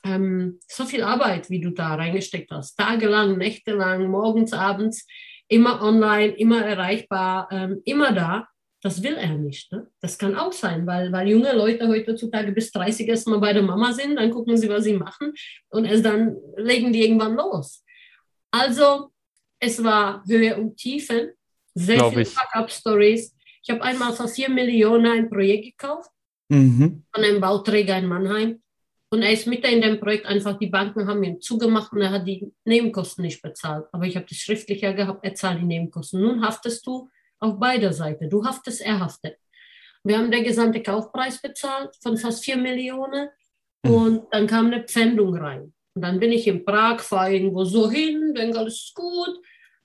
[0.04, 5.06] ähm, so viel Arbeit, wie du da reingesteckt hast, tagelang, nächtelang, morgens, abends,
[5.48, 8.48] immer online, immer erreichbar, ähm, immer da.
[8.84, 9.70] Das will er nicht.
[9.70, 9.86] Ne?
[10.00, 13.62] Das kann auch sein, weil, weil junge Leute heutzutage bis 30 erst mal bei der
[13.62, 15.32] Mama sind, dann gucken sie, was sie machen
[15.68, 17.84] und es dann legen die irgendwann los.
[18.50, 19.12] Also,
[19.60, 21.30] es war Höhe und Tiefen,
[21.74, 23.36] sehr Glaub viele Fuck-Up-Stories.
[23.62, 26.10] Ich habe einmal für 4 Millionen ein Projekt gekauft
[26.48, 27.04] mhm.
[27.14, 28.61] von einem Bauträger in Mannheim.
[29.12, 32.12] Und er ist mitten in dem Projekt einfach, die Banken haben ihm zugemacht und er
[32.12, 33.84] hat die Nebenkosten nicht bezahlt.
[33.92, 36.22] Aber ich habe das schriftlich ja gehabt, er zahlt die Nebenkosten.
[36.22, 38.30] Nun haftest du auf beider Seiten.
[38.30, 39.36] Du haftest, er haftet.
[40.02, 43.28] Wir haben den gesamten Kaufpreis bezahlt von fast 4 Millionen
[43.82, 43.90] mhm.
[43.90, 45.74] und dann kam eine Pfändung rein.
[45.94, 49.36] Und dann bin ich in Prag, fahre irgendwo so hin, denke, alles ist gut.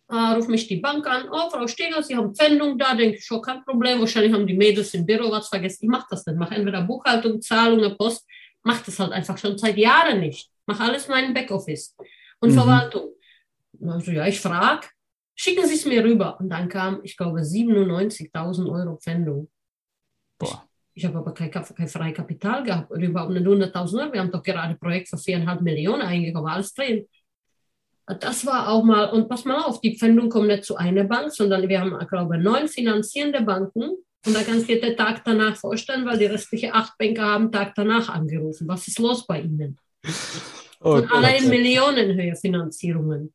[0.10, 3.26] Uh, ruft mich die Bank an, oh, Frau Steger, Sie haben Pfändung da, denke ich,
[3.26, 5.80] schon kein Problem, wahrscheinlich haben die Mädels im Büro was vergessen.
[5.84, 8.26] Ich mache das dann, mache entweder Buchhaltung, Zahlungen, Post
[8.68, 10.52] mache das halt einfach schon seit Jahren nicht.
[10.68, 11.96] Mache alles mein Backoffice
[12.40, 12.54] und mhm.
[12.54, 13.14] Verwaltung.
[13.82, 14.88] Also, ja, ich frage,
[15.34, 16.40] schicken Sie es mir rüber.
[16.40, 19.50] Und dann kam, ich glaube, 97.000 Euro Pfändung.
[20.38, 20.68] Boah.
[20.94, 24.14] Ich, ich habe aber kein, kein freies Kapital gehabt, oder überhaupt nicht 100.000 Euro.
[24.14, 27.08] Wir haben doch gerade ein Projekt für 4,5 Millionen eingekauft, alles drin.
[28.20, 31.32] Das war auch mal, und pass mal auf, die Pfändung kommt nicht zu einer Bank,
[31.32, 33.98] sondern wir haben, ich glaube, neun finanzierende Banken
[34.28, 37.52] und da kannst du dir den Tag danach vorstellen, weil die restlichen acht Banker haben
[37.52, 38.68] Tag danach angerufen.
[38.68, 39.80] Was ist los bei ihnen?
[40.82, 43.34] Oh, und alle in Millionenhöhe Finanzierungen.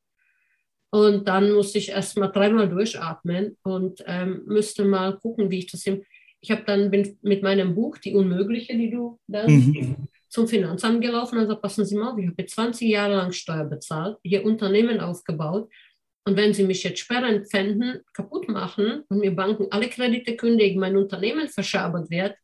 [0.91, 5.67] Und dann musste ich erst mal dreimal durchatmen und ähm, müsste mal gucken, wie ich
[5.71, 6.03] das im.
[6.41, 10.09] Ich habe dann bin mit meinem Buch Die Unmögliche, die du da mhm.
[10.29, 14.19] zum Finanzamt gelaufen und gesagt, passen Sie mal, ich habe 20 Jahre lang Steuer bezahlt,
[14.23, 15.71] hier Unternehmen aufgebaut
[16.25, 20.81] und wenn sie mich jetzt sperren, pfänden, kaputt machen und mir Banken alle Kredite kündigen,
[20.81, 22.37] mein Unternehmen verschabert wird,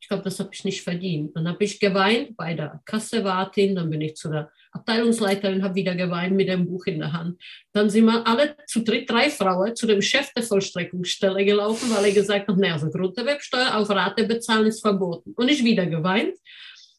[0.00, 1.36] ich glaube, das habe ich nicht verdient.
[1.36, 5.94] Dann habe ich geweint bei der Kassewartin, dann bin ich zu der Abteilungsleiterin, habe wieder
[5.94, 7.40] geweint mit dem Buch in der Hand.
[7.72, 12.06] Dann sind wir alle zu dritt, drei Frauen zu dem Chef der Vollstreckungsstelle gelaufen, weil
[12.06, 15.34] er gesagt hat, naja, also Grunderwerbsteuer auf Rate bezahlen ist verboten.
[15.36, 16.36] Und ich wieder geweint.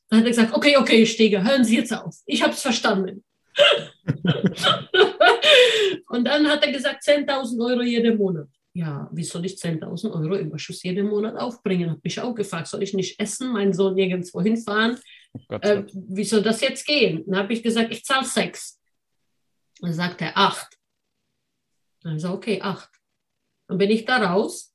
[0.08, 2.16] Dann hat er gesagt, okay, okay, Steger, hören Sie jetzt auf.
[2.26, 3.26] Ich habe es verstanden.
[6.08, 8.48] Und dann hat er gesagt, 10.000 Euro jeden Monat.
[8.76, 11.92] Ja, wie soll ich 10.000 Euro Überschuss jeden Monat aufbringen?
[11.92, 14.98] Habe mich auch gefragt, soll ich nicht essen, meinen Sohn nirgendwo hinfahren?
[15.50, 17.24] Oh äh, wie soll das jetzt gehen?
[17.28, 18.80] Dann habe ich gesagt, ich zahle sechs.
[19.80, 20.78] Dann sagt er acht.
[22.02, 22.90] Dann ist okay, acht.
[23.68, 24.74] Dann bin ich da raus.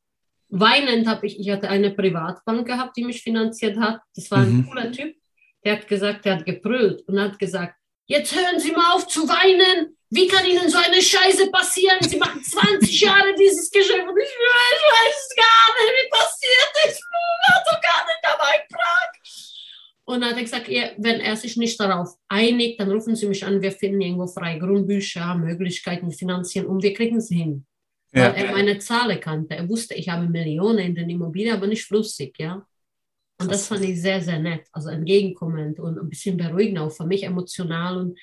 [0.49, 4.01] Weinend habe ich, ich hatte eine Privatbank gehabt, die mich finanziert hat.
[4.15, 4.67] Das war ein mhm.
[4.67, 5.17] cooler Typ.
[5.65, 7.77] Der hat gesagt, der hat gebrüllt und hat gesagt,
[8.11, 9.95] Jetzt hören Sie mal auf zu weinen.
[10.09, 11.99] Wie kann Ihnen so eine Scheiße passieren?
[12.01, 16.99] Sie machen 20 Jahre dieses Geschäft und ich, weiß gar nicht, wie passiert ist.
[16.99, 19.13] Ich war doch gar nicht dabei in Prag.
[20.07, 23.45] Und dann hat er gesagt, wenn er sich nicht darauf einigt, dann rufen Sie mich
[23.45, 27.67] an, wir finden irgendwo freie Grundbücher, Möglichkeiten finanzieren und wir kriegen es hin.
[28.15, 28.35] Ja.
[28.35, 29.55] Weil er meine Zahlen kannte.
[29.55, 32.67] Er wusste, ich habe Millionen in den Immobilien, aber nicht flüssig, ja.
[33.41, 37.07] Und das fand ich sehr, sehr nett, also entgegenkommend und ein bisschen beruhigend auch für
[37.07, 37.99] mich emotional.
[37.99, 38.19] Und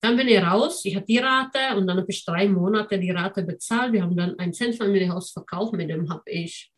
[0.00, 3.12] dann bin ich raus, ich hatte die Rate und dann habe ich drei Monate die
[3.12, 3.92] Rate bezahlt.
[3.92, 6.72] Wir haben dann ein Centfamilienhaus verkauft, mit dem habe ich,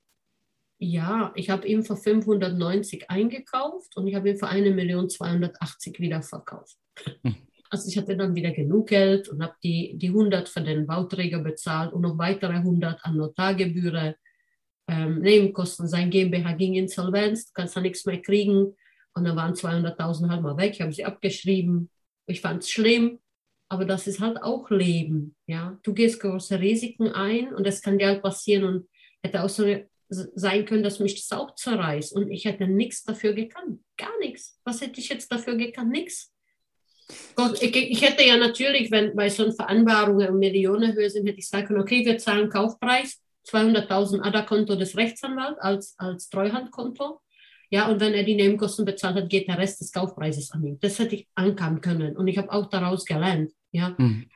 [0.78, 6.76] ja, ich habe ihn für 590 eingekauft und ich habe ihn für 1.280.000 wieder verkauft.
[7.22, 7.36] Hm.
[7.70, 11.40] Also ich hatte dann wieder genug Geld und habe die, die 100 für den Bauträger
[11.40, 14.14] bezahlt und noch weitere 100 an Notargebühren
[14.88, 15.86] ähm, Nebenkosten.
[15.86, 18.74] Sein GmbH ging insolvenz, du kannst da nichts mehr kriegen.
[19.14, 20.72] Und dann waren 200.000 halt mal weg.
[20.74, 21.90] Ich habe sie abgeschrieben.
[22.26, 23.18] Ich fand es schlimm,
[23.68, 25.34] aber das ist halt auch Leben.
[25.46, 25.78] Ja?
[25.82, 28.64] Du gehst große Risiken ein und das kann dir halt passieren.
[28.64, 28.88] Und
[29.22, 29.64] hätte auch so
[30.10, 32.14] sein können, dass mich das auch zerreißt.
[32.14, 33.80] Und ich hätte nichts dafür gekannt.
[33.96, 34.58] Gar nichts.
[34.64, 35.90] Was hätte ich jetzt dafür gekannt?
[35.90, 36.32] Nichts.
[37.34, 41.48] Gott, ich, ich, hätte ja natürlich, wenn bei so Vereinbarungen um Millionenhöhe sind, hätte ich
[41.48, 47.20] sagen können, okay, wir zahlen Kaufpreis 200.000 ADA-Konto des Rechtsanwalts als, als Treuhandkonto.
[47.70, 50.78] Ja, und wenn er die Nebenkosten bezahlt hat, geht der Rest des Kaufpreises an ihn.
[50.80, 52.16] Das hätte ich ankommen können.
[52.16, 53.52] Und ich habe auch daraus gelernt.
[53.72, 53.94] Ja.
[53.98, 54.26] Mhm.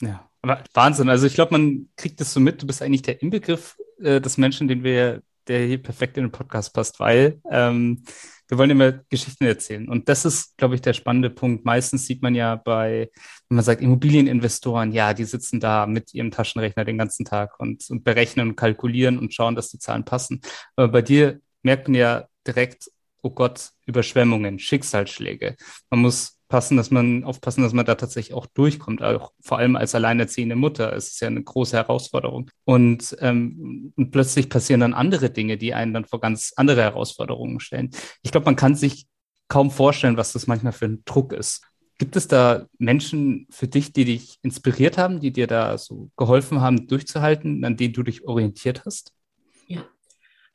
[0.00, 1.08] Ja, aber Wahnsinn.
[1.08, 2.62] Also ich glaube, man kriegt das so mit.
[2.62, 6.32] Du bist eigentlich der Inbegriff äh, des Menschen, den wir, der hier perfekt in den
[6.32, 8.04] Podcast passt, weil ähm,
[8.48, 9.88] wir wollen immer Geschichten erzählen.
[9.88, 11.64] Und das ist, glaube ich, der spannende Punkt.
[11.64, 13.10] Meistens sieht man ja bei,
[13.48, 17.88] wenn man sagt, Immobilieninvestoren, ja, die sitzen da mit ihrem Taschenrechner den ganzen Tag und,
[17.90, 20.40] und berechnen und kalkulieren und schauen, dass die Zahlen passen.
[20.76, 22.90] Aber bei dir merkt man ja direkt,
[23.22, 25.56] oh Gott, Überschwemmungen, Schicksalsschläge.
[25.88, 29.02] Man muss passen, dass man aufpassen, dass man da tatsächlich auch durchkommt.
[29.02, 32.50] Auch vor allem als alleinerziehende Mutter ist es ja eine große Herausforderung.
[32.64, 37.60] Und, ähm, und plötzlich passieren dann andere Dinge, die einen dann vor ganz andere Herausforderungen
[37.60, 37.90] stellen.
[38.22, 39.06] Ich glaube, man kann sich
[39.48, 41.62] kaum vorstellen, was das manchmal für ein Druck ist.
[41.98, 46.60] Gibt es da Menschen für dich, die dich inspiriert haben, die dir da so geholfen
[46.60, 49.12] haben, durchzuhalten, an denen du dich orientiert hast?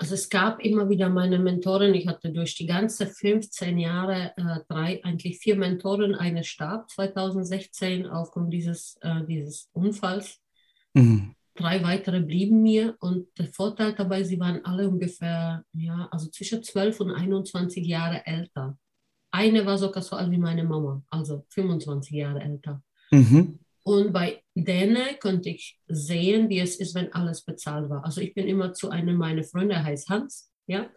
[0.02, 1.94] Also es gab immer wieder meine Mentoren.
[1.94, 6.16] Ich hatte durch die ganze 15 Jahre äh, drei, eigentlich vier Mentoren.
[6.16, 10.40] Eine starb 2016 aufgrund dieses, äh, dieses Unfalls.
[10.94, 11.36] Mhm.
[11.54, 16.64] Drei weitere blieben mir und der Vorteil dabei, sie waren alle ungefähr, ja, also zwischen
[16.64, 18.78] 12 und 21 Jahre älter.
[19.32, 22.82] Eine war sogar so alt wie meine Mama, also 25 Jahre älter.
[23.12, 23.60] Mhm.
[23.84, 28.04] Und bei denen konnte ich sehen, wie es ist, wenn alles bezahlt war.
[28.04, 30.90] Also ich bin immer zu einem meiner Freunde, er heißt Hans, ja,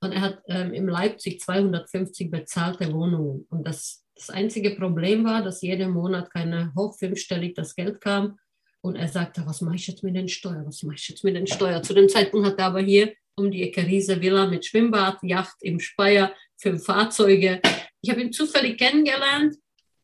[0.00, 3.46] und er hat ähm, in Leipzig 250 bezahlte Wohnungen.
[3.50, 8.38] Und das, das einzige Problem war, dass jeden Monat keine hoch fünfstellig das Geld kam.
[8.80, 10.66] Und er sagte, was mache ich jetzt mit den Steuern?
[10.66, 11.82] Was mache ich jetzt mit den Steuern?
[11.82, 15.56] Zu dem Zeitpunkt hat er aber hier um die Ecke Riese Villa mit Schwimmbad, Yacht
[15.62, 17.60] im Speyer, fünf Fahrzeuge.
[18.00, 19.56] Ich habe ihn zufällig kennengelernt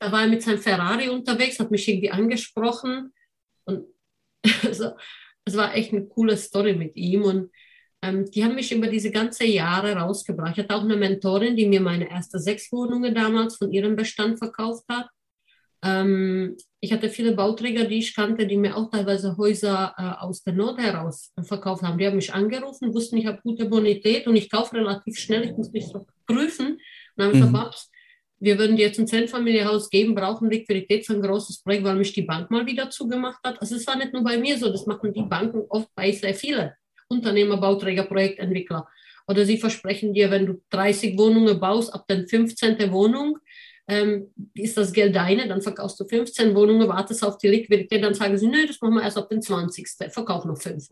[0.04, 3.12] da war er mit seinem Ferrari unterwegs, hat mich irgendwie angesprochen
[3.64, 3.86] und
[4.62, 4.90] also,
[5.46, 7.50] es war echt eine coole Story mit ihm und
[8.02, 10.58] ähm, die haben mich über diese ganzen Jahre rausgebracht.
[10.58, 14.38] Ich hatte auch eine Mentorin, die mir meine erste sechs Wohnungen damals von ihrem Bestand
[14.38, 15.08] verkauft hat.
[15.82, 20.42] Ähm, ich hatte viele Bauträger, die ich kannte, die mir auch teilweise Häuser äh, aus
[20.42, 21.96] der Not heraus verkauft haben.
[21.96, 25.56] Die haben mich angerufen, wussten, ich habe gute Bonität und ich kaufe relativ schnell, ich
[25.56, 26.72] muss mich so prüfen.
[26.72, 26.80] Und
[27.16, 27.52] dann habe ich mhm.
[27.52, 27.88] gesagt,
[28.40, 32.12] wir würden dir jetzt ein Zentfamiliehaus geben, brauchen Liquidität für ein großes Projekt, weil mich
[32.12, 33.60] die Bank mal wieder zugemacht hat.
[33.60, 36.34] Also es war nicht nur bei mir so, das machen die Banken oft bei sehr
[36.34, 36.70] vielen
[37.08, 38.86] Unternehmer, Bauträger, Projektentwickler.
[39.26, 42.92] Oder sie versprechen dir, wenn du 30 Wohnungen baust, ab der 15.
[42.92, 43.38] Wohnung
[43.86, 48.14] ähm, ist das Geld deine, dann verkaufst du 15 Wohnungen, wartest auf die Liquidität, dann
[48.14, 49.88] sagen sie, nö, das machen wir erst ab den 20.
[50.10, 50.88] Verkauf noch fünf.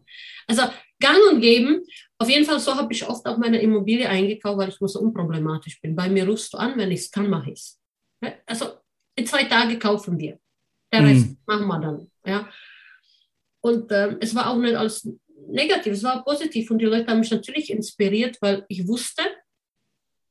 [0.47, 0.63] Also
[1.01, 1.83] gang und geben.
[2.19, 5.01] Auf jeden Fall, so habe ich oft auch meine Immobilie eingekauft, weil ich nur so
[5.01, 5.97] unproblematisch bin.
[5.97, 7.81] Bei mir rufst du an, wenn ich es kann, mache ich es.
[8.47, 8.67] Also
[9.17, 10.39] in zwei Tagen kaufen wir.
[10.93, 11.39] Der Rest mhm.
[11.47, 12.11] machen wir dann.
[12.25, 12.49] Ja.
[13.63, 15.09] Und ähm, es war auch nicht alles
[15.49, 16.71] negativ, es war positiv.
[16.71, 19.23] Und die Leute haben mich natürlich inspiriert, weil ich wusste,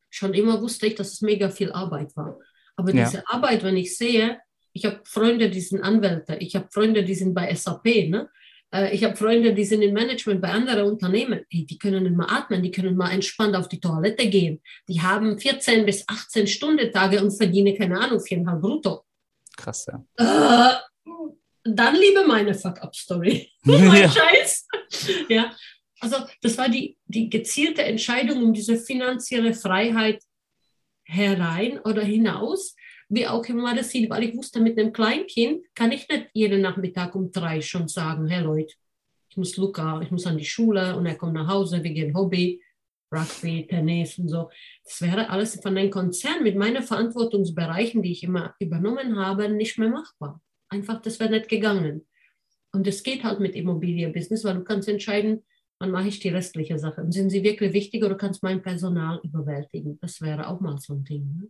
[0.09, 2.37] schon immer wusste ich, dass es mega viel Arbeit war.
[2.75, 3.05] Aber ja.
[3.05, 4.39] diese Arbeit, wenn ich sehe,
[4.73, 8.29] ich habe Freunde, die sind Anwälte, ich habe Freunde, die sind bei SAP, ne?
[8.73, 11.45] Äh, ich habe Freunde, die sind im Management bei anderen Unternehmen.
[11.49, 14.61] Hey, die können nicht mal atmen, die können mal entspannt auf die Toilette gehen.
[14.87, 19.03] Die haben 14 bis 18 Stunden Tage und verdienen, keine Ahnung, viereinhalb brutto.
[19.57, 20.03] Krass, ja.
[20.17, 20.75] Äh,
[21.63, 23.51] dann liebe meine Fuck-Up-Story.
[23.63, 24.09] mein ja.
[24.09, 24.67] Scheiß.
[25.29, 25.55] ja.
[25.99, 30.23] Also das war die, die gezielte Entscheidung um diese finanzielle Freiheit
[31.11, 32.75] herein oder hinaus,
[33.09, 36.61] wie auch immer das sieht, weil ich wusste, mit einem Kleinkind kann ich nicht jeden
[36.61, 38.73] Nachmittag um drei schon sagen, hey Leute,
[39.29, 42.15] ich muss Luca, ich muss an die Schule und er kommt nach Hause, wir gehen
[42.15, 42.61] Hobby,
[43.13, 44.49] Rugby, Tennis und so.
[44.85, 49.77] Das wäre alles von einem Konzern mit meinen Verantwortungsbereichen, die ich immer übernommen habe, nicht
[49.77, 50.41] mehr machbar.
[50.69, 52.07] Einfach, das wäre nicht gegangen.
[52.71, 55.43] Und es geht halt mit Immobilienbusiness, weil du kannst entscheiden,
[55.81, 57.03] wann mache ich die restliche Sache?
[57.09, 59.97] Sind sie wirklich wichtig oder kannst mein Personal überwältigen?
[59.99, 61.23] Das wäre auch mal so ein Ding.
[61.39, 61.47] Ne?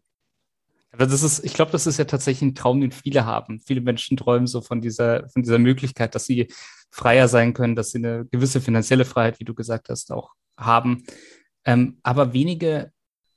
[0.94, 3.60] Aber das ist, ich glaube, das ist ja tatsächlich ein Traum, den viele haben.
[3.60, 6.48] Viele Menschen träumen so von dieser, von dieser Möglichkeit, dass sie
[6.90, 11.04] freier sein können, dass sie eine gewisse finanzielle Freiheit, wie du gesagt hast, auch haben.
[11.66, 12.92] Ähm, aber wenige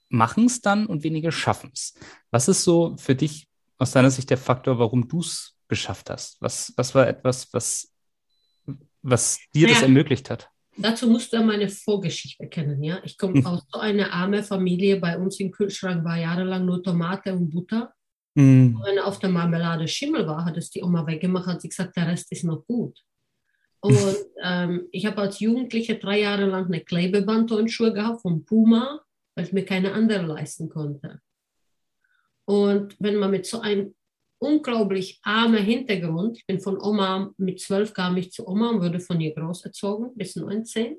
[0.09, 1.94] machen es dann und wenige schaffen es.
[2.30, 6.40] Was ist so für dich aus deiner Sicht der Faktor, warum du es geschafft hast?
[6.40, 7.92] Was, was war etwas, was,
[9.02, 10.54] was dir naja, das ermöglicht hat?
[10.76, 12.82] Dazu musst du meine Vorgeschichte kennen.
[12.82, 13.00] Ja?
[13.04, 13.46] Ich komme mhm.
[13.46, 14.98] aus so einer armen Familie.
[14.98, 17.92] Bei uns im Kühlschrank war jahrelang nur Tomate und Butter.
[18.34, 18.80] Mhm.
[18.84, 22.08] Wenn auf der Marmelade Schimmel war, hat es die Oma weggemacht, hat sie gesagt, der
[22.08, 22.98] Rest ist noch gut.
[23.80, 23.96] Und
[24.42, 29.00] ähm, ich habe als Jugendliche drei Jahre lang eine Klebebandturnschuhe gehabt von Puma,
[29.34, 31.20] weil ich mir keine andere leisten konnte.
[32.46, 33.94] Und wenn man mit so einem
[34.44, 36.37] unglaublich armer Hintergrund.
[36.37, 39.64] Ich bin von Oma, mit zwölf kam ich zu Oma und wurde von ihr groß
[39.64, 40.98] erzogen, bis 19.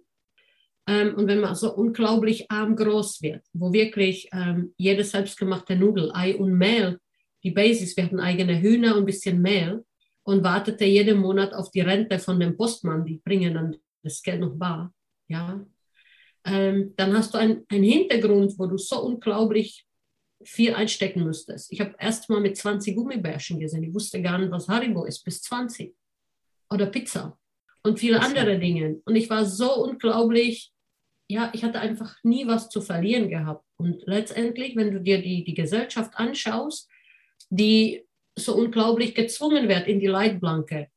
[0.88, 6.12] Ähm, und wenn man so unglaublich arm groß wird, wo wirklich ähm, jede selbstgemachte Nudel,
[6.13, 6.99] Ei und Mehl,
[7.43, 9.86] die Basis, wir hatten eigene Hühner und ein bisschen Mehl
[10.23, 14.39] und wartete jeden Monat auf die Rente von dem Postmann, die bringen dann das Geld
[14.39, 14.91] noch bar.
[15.27, 15.63] Ja?
[16.45, 19.86] Ähm, dann hast du einen Hintergrund, wo du so unglaublich
[20.43, 21.71] viel einstecken müsstest.
[21.71, 23.84] Ich habe erst mal mit 20 Gummibärchen gesehen.
[23.84, 25.95] Ich wusste gar nicht, was Haribo ist, bis 20.
[26.69, 27.38] Oder Pizza
[27.84, 29.02] und viele andere Dinge.
[29.06, 30.71] Und ich war so unglaublich,
[31.30, 33.63] ja, ich hatte einfach nie was zu verlieren gehabt.
[33.78, 36.89] Und letztendlich, wenn du dir die, die Gesellschaft anschaust,
[37.50, 38.06] die
[38.38, 40.89] so unglaublich gezwungen wird in die Leitblanke.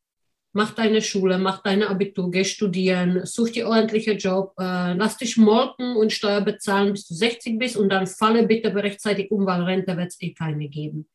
[0.52, 5.37] Mach deine Schule, mach deine Abitur, geh studieren, such dir ordentliche Job, äh, lass dich
[5.37, 9.62] molken und Steuer bezahlen, bis du 60 bist und dann falle bitte rechtzeitig um, weil
[9.62, 11.08] Rente wird es eh keine geben.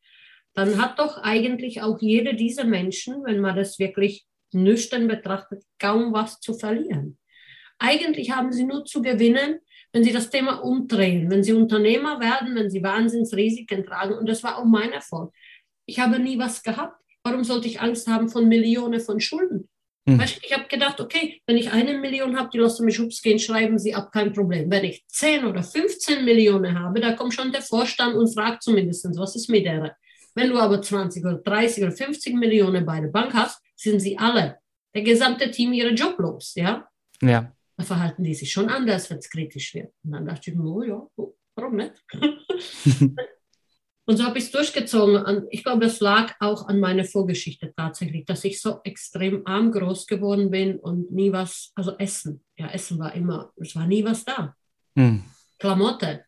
[0.54, 6.12] Dann hat doch eigentlich auch jeder dieser Menschen, wenn man das wirklich nüchtern betrachtet, kaum
[6.12, 7.18] was zu verlieren.
[7.78, 9.58] Eigentlich haben sie nur zu gewinnen,
[9.92, 14.14] wenn sie das Thema umdrehen, wenn sie Unternehmer werden, wenn sie Wahnsinnsrisiken tragen.
[14.14, 15.32] Und das war auch mein Erfolg.
[15.86, 17.00] Ich habe nie was gehabt.
[17.24, 19.68] Warum sollte ich Angst haben von Millionen von Schulden?
[20.06, 20.20] Hm.
[20.42, 23.78] Ich habe gedacht, okay, wenn ich eine Million habe, die lassen mich hups gehen, schreiben
[23.78, 24.70] sie ab, kein Problem.
[24.70, 29.08] Wenn ich 10 oder 15 Millionen habe, da kommt schon der Vorstand und fragt zumindest,
[29.16, 29.96] was ist mit der?
[30.34, 34.18] Wenn du aber 20 oder 30 oder 50 Millionen bei der Bank hast, sind sie
[34.18, 34.58] alle,
[34.94, 36.86] der gesamte Team, ihre Job los, ja?
[37.22, 37.52] Ja.
[37.76, 39.92] Da verhalten die sich schon anders, wenn es kritisch wird.
[40.04, 41.06] Und dann dachte ich oh ja,
[41.54, 42.04] warum nicht?
[44.06, 45.46] Und so habe ich es durchgezogen.
[45.50, 50.06] Ich glaube, es lag auch an meiner Vorgeschichte tatsächlich, dass ich so extrem arm groß
[50.06, 52.44] geworden bin und nie was, also Essen.
[52.56, 54.54] Ja, Essen war immer, es war nie was da.
[54.96, 55.24] Hm.
[55.58, 56.24] Klamotte.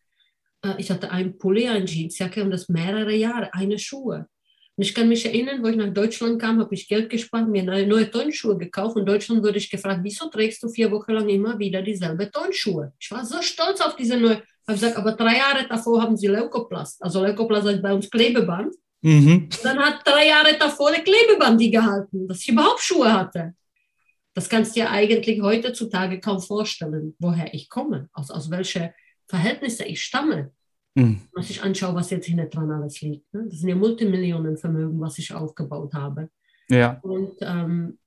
[0.63, 4.27] Äh, ich hatte einen Pulli, eine Jeansjacke und das mehrere Jahre, eine Schuhe.
[4.75, 7.63] Und ich kann mich erinnern, wo ich nach Deutschland kam, habe ich Geld gespart, mir
[7.63, 8.95] neue Turnschuhe gekauft.
[8.95, 12.29] Und in Deutschland wurde ich gefragt, wieso trägst du vier Wochen lang immer wieder dieselbe
[12.29, 12.93] Turnschuhe?
[12.99, 14.43] Ich war so stolz auf diese neue.
[14.69, 17.01] Ich habe gesagt, aber drei Jahre davor haben sie Leukoplast.
[17.01, 18.75] Also Leukoplast heißt bei uns Klebeband.
[19.01, 19.47] Mhm.
[19.63, 23.53] Dann hat drei Jahre davor der Klebeband die gehalten, dass ich überhaupt Schuhe hatte.
[24.33, 28.89] Das kannst du dir eigentlich heutzutage kaum vorstellen, woher ich komme, aus, aus welchen
[29.25, 30.51] Verhältnissen ich stamme.
[30.95, 31.21] Mhm.
[31.33, 33.33] Wenn ich anschaue, was jetzt hinten dran alles liegt.
[33.33, 33.45] Ne?
[33.49, 36.29] Das sind ja Multimillionenvermögen, was ich aufgebaut habe.
[36.69, 36.99] Ja.
[37.03, 37.99] Und, ähm,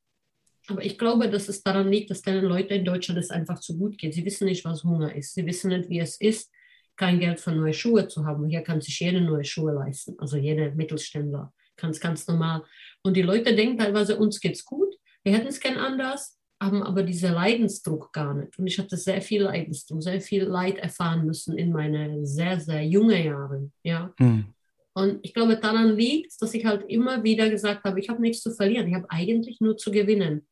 [0.71, 3.77] aber ich glaube, dass es daran liegt, dass den Leuten in Deutschland es einfach zu
[3.77, 4.15] gut geht.
[4.15, 5.35] Sie wissen nicht, was Hunger ist.
[5.35, 6.51] Sie wissen nicht, wie es ist,
[6.97, 8.49] kein Geld für neue Schuhe zu haben.
[8.49, 10.15] Hier kann sich jeder neue Schuhe leisten.
[10.19, 12.63] Also jeder Mittelständler kann es ganz normal.
[13.03, 14.95] Und die Leute denken teilweise, uns geht's gut.
[15.25, 18.59] Wir hätten es gern anders haben aber diesen Leidensdruck gar nicht.
[18.59, 22.85] Und ich hatte sehr viel Leidensdruck, sehr viel Leid erfahren müssen in meinen sehr, sehr
[22.85, 23.73] jungen Jahren.
[23.83, 24.13] Ja.
[24.19, 24.53] Mhm.
[24.93, 28.43] Und ich glaube, daran liegt dass ich halt immer wieder gesagt habe, ich habe nichts
[28.43, 30.47] zu verlieren, ich habe eigentlich nur zu gewinnen.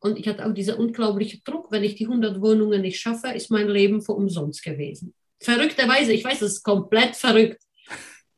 [0.00, 3.50] Und ich hatte auch diesen unglaublichen Druck, wenn ich die 100 Wohnungen nicht schaffe, ist
[3.50, 5.14] mein Leben für umsonst gewesen.
[5.38, 7.62] Verrückterweise, ich weiß, es ist komplett verrückt,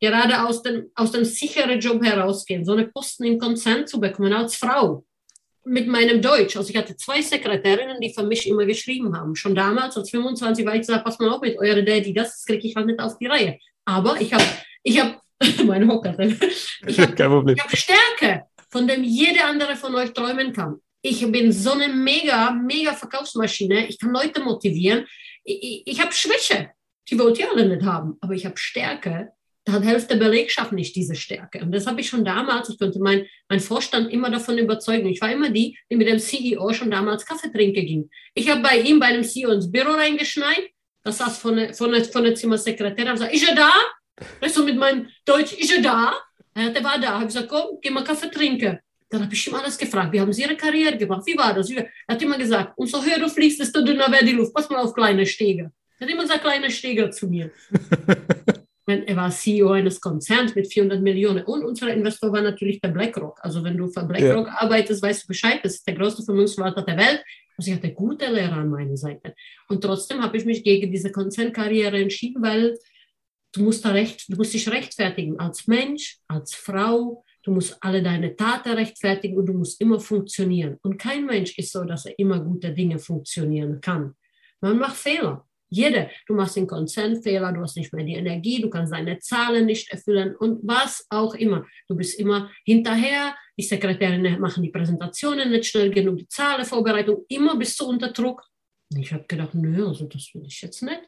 [0.00, 4.32] gerade aus dem, aus dem sicheren Job herausgehen, so eine Posten im Konzern zu bekommen
[4.32, 5.04] als Frau
[5.64, 6.56] mit meinem Deutsch.
[6.56, 9.36] Also ich hatte zwei Sekretärinnen, die für mich immer geschrieben haben.
[9.36, 12.66] Schon damals, als 25, war ich gesagt, pass mal auf mit eurer Daddy, das kriege
[12.66, 13.58] ich halt nicht auf die Reihe.
[13.84, 14.44] Aber ich habe,
[14.82, 15.20] ich habe,
[15.64, 16.18] meine Hocker,
[16.86, 17.14] ich habe
[17.60, 20.80] hab Stärke, von dem jeder andere von euch träumen kann.
[21.02, 23.88] Ich bin so eine mega, mega Verkaufsmaschine.
[23.88, 25.06] Ich kann Leute motivieren.
[25.42, 26.70] Ich, ich, ich habe Schwäche.
[27.10, 28.16] Die wollt ihr alle nicht haben.
[28.20, 29.32] Aber ich habe Stärke,
[29.64, 31.60] da hat der Belegschaft nicht diese Stärke.
[31.60, 35.08] Und das habe ich schon damals, ich konnte meinen mein Vorstand immer davon überzeugen.
[35.08, 38.10] Ich war immer die, die mit dem CEO schon damals Kaffee trinken ging.
[38.34, 40.70] Ich habe bei ihm, bei einem CEO ins Büro reingeschneit,
[41.04, 43.72] das saß von der, von der, von der Zimmersekretärin, habe gesagt, ist er da?
[44.40, 46.14] Weißt du, mit meinem Deutsch, ist er da?
[46.54, 47.14] Der war da.
[47.14, 48.78] Habe gesagt, komm, geh mal Kaffee trinken.
[49.12, 50.10] Dann habe ich ihm alles gefragt.
[50.10, 51.22] Wie haben Sie Ihre Karriere gemacht?
[51.26, 51.70] Wie war das?
[51.70, 54.54] Er hat immer gesagt, umso höher du fliegst, desto dünner wird die Luft.
[54.54, 55.70] Pass mal auf kleine Stege.
[55.98, 57.50] Er hat immer gesagt, kleine Stege zu mir.
[58.86, 61.44] er war CEO eines Konzerns mit 400 Millionen.
[61.44, 63.38] Und unser Investor war natürlich der BlackRock.
[63.42, 64.54] Also wenn du für BlackRock ja.
[64.60, 67.22] arbeitest, weißt du Bescheid, das ist der größte Vermögensverwalter der Welt.
[67.58, 69.34] Also ich hatte gute Lehrer an meiner Seite.
[69.68, 72.78] Und trotzdem habe ich mich gegen diese Konzernkarriere entschieden, weil
[73.52, 77.22] du musst, da recht, du musst dich rechtfertigen als Mensch, als Frau.
[77.42, 80.78] Du musst alle deine Taten rechtfertigen und du musst immer funktionieren.
[80.82, 84.14] Und kein Mensch ist so, dass er immer gute Dinge funktionieren kann.
[84.60, 85.46] Man macht Fehler.
[85.68, 86.10] Jeder.
[86.26, 89.90] Du machst den Konzernfehler, du hast nicht mehr die Energie, du kannst deine Zahlen nicht
[89.90, 91.66] erfüllen und was auch immer.
[91.88, 97.56] Du bist immer hinterher, die Sekretärinnen machen die Präsentationen nicht schnell genug, die Zahlenvorbereitung, immer
[97.56, 98.42] bist du unter Druck.
[98.94, 101.00] Ich habe gedacht, nö, also das will ich jetzt nicht.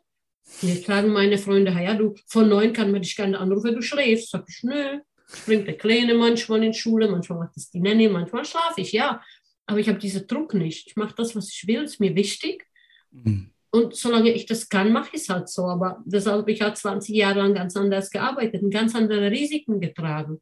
[0.62, 4.30] Jetzt sagen meine Freunde, ja, du, von neun kann man dich gerne anrufen, du schläfst.
[4.30, 8.08] Sag ich, nö, springt der Kleine manchmal in die Schule, manchmal macht das die Nanny,
[8.08, 9.22] manchmal schlafe ich, ja.
[9.66, 10.88] Aber ich habe diesen Druck nicht.
[10.88, 12.66] Ich mache das, was ich will, ist mir wichtig.
[13.10, 13.50] Mhm.
[13.70, 15.64] Und solange ich das kann, mache ich es halt so.
[15.66, 20.40] Aber deshalb ich habe 20 Jahre lang ganz anders gearbeitet und ganz andere Risiken getragen.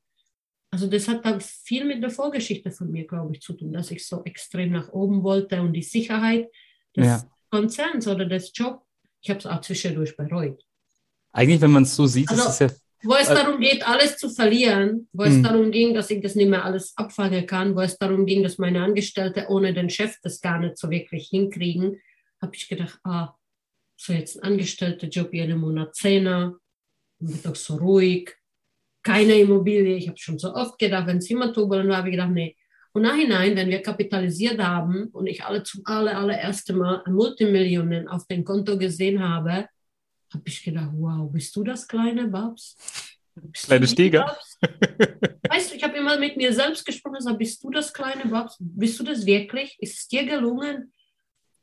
[0.70, 3.91] Also das hat dann viel mit der Vorgeschichte von mir, glaube ich, zu tun, dass
[3.91, 6.49] ich so extrem nach oben wollte und die Sicherheit
[6.97, 7.22] des ja.
[7.51, 8.85] Konzerns oder des Jobs.
[9.20, 10.62] Ich habe es auch zwischendurch bereut.
[11.33, 12.68] Eigentlich, wenn man es so sieht, also, ist es ja
[13.05, 15.42] wo es darum geht, alles zu verlieren, wo es hm.
[15.42, 18.59] darum ging, dass ich das nicht mehr alles abfangen kann, wo es darum ging, dass
[18.59, 22.00] meine Angestellte ohne den Chef das gar nicht so wirklich hinkriegen,
[22.40, 23.34] habe ich gedacht, ah,
[23.96, 26.57] so jetzt ein Angestellter Job jeden Monat Zehner,
[27.18, 28.34] wird doch so ruhig.
[29.05, 29.96] keine Immobilie.
[29.96, 32.57] Ich habe schon so oft gedacht, wenn es immer turbulent war, habe ich gedacht, nee.
[32.92, 38.26] Und nachhinein, wenn wir kapitalisiert haben und ich alle zum aller, allerersten Mal Multimillionen auf
[38.26, 39.66] dem Konto gesehen habe,
[40.35, 42.76] habe ich gedacht, wow, bist du das kleine Babs?
[43.35, 44.37] Bist kleine Stieger.
[45.49, 48.57] weißt du, ich habe immer mit mir selbst gesprochen, sag, bist du das kleine Babs?
[48.61, 49.76] Bist du das wirklich?
[49.80, 50.93] Ist es dir gelungen?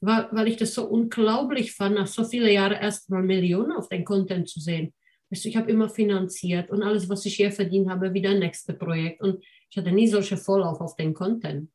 [0.01, 3.89] Weil, weil ich das so unglaublich fand, nach so vielen Jahren erst mal Millionen auf
[3.89, 4.93] den Content zu sehen.
[5.30, 8.39] Weißt du, ich habe immer finanziert und alles, was ich hier verdient habe, wieder ein
[8.39, 9.22] nächstes Projekt.
[9.22, 11.70] Und ich hatte nie solche Vorlauf auf den Content.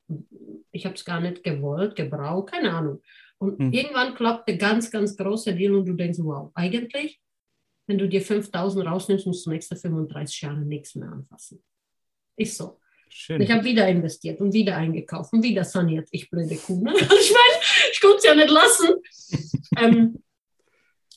[0.72, 3.00] Ich habe es gar nicht gewollt, gebraucht, keine Ahnung.
[3.38, 3.72] Und hm.
[3.72, 7.20] irgendwann klappt der ganz, ganz große Deal und du denkst, wow, eigentlich,
[7.86, 11.62] wenn du dir 5000 rausnimmst, musst du nächste 35 Jahre nichts mehr anfassen.
[12.36, 12.80] Ist so.
[13.08, 13.40] Schön.
[13.40, 16.08] Ich habe wieder investiert und wieder eingekauft und wieder saniert.
[16.10, 16.82] Ich blöde Kuh.
[16.82, 16.92] Ne?
[16.96, 18.88] Ich meine, ich konnte es ja nicht lassen.
[19.78, 20.22] ähm,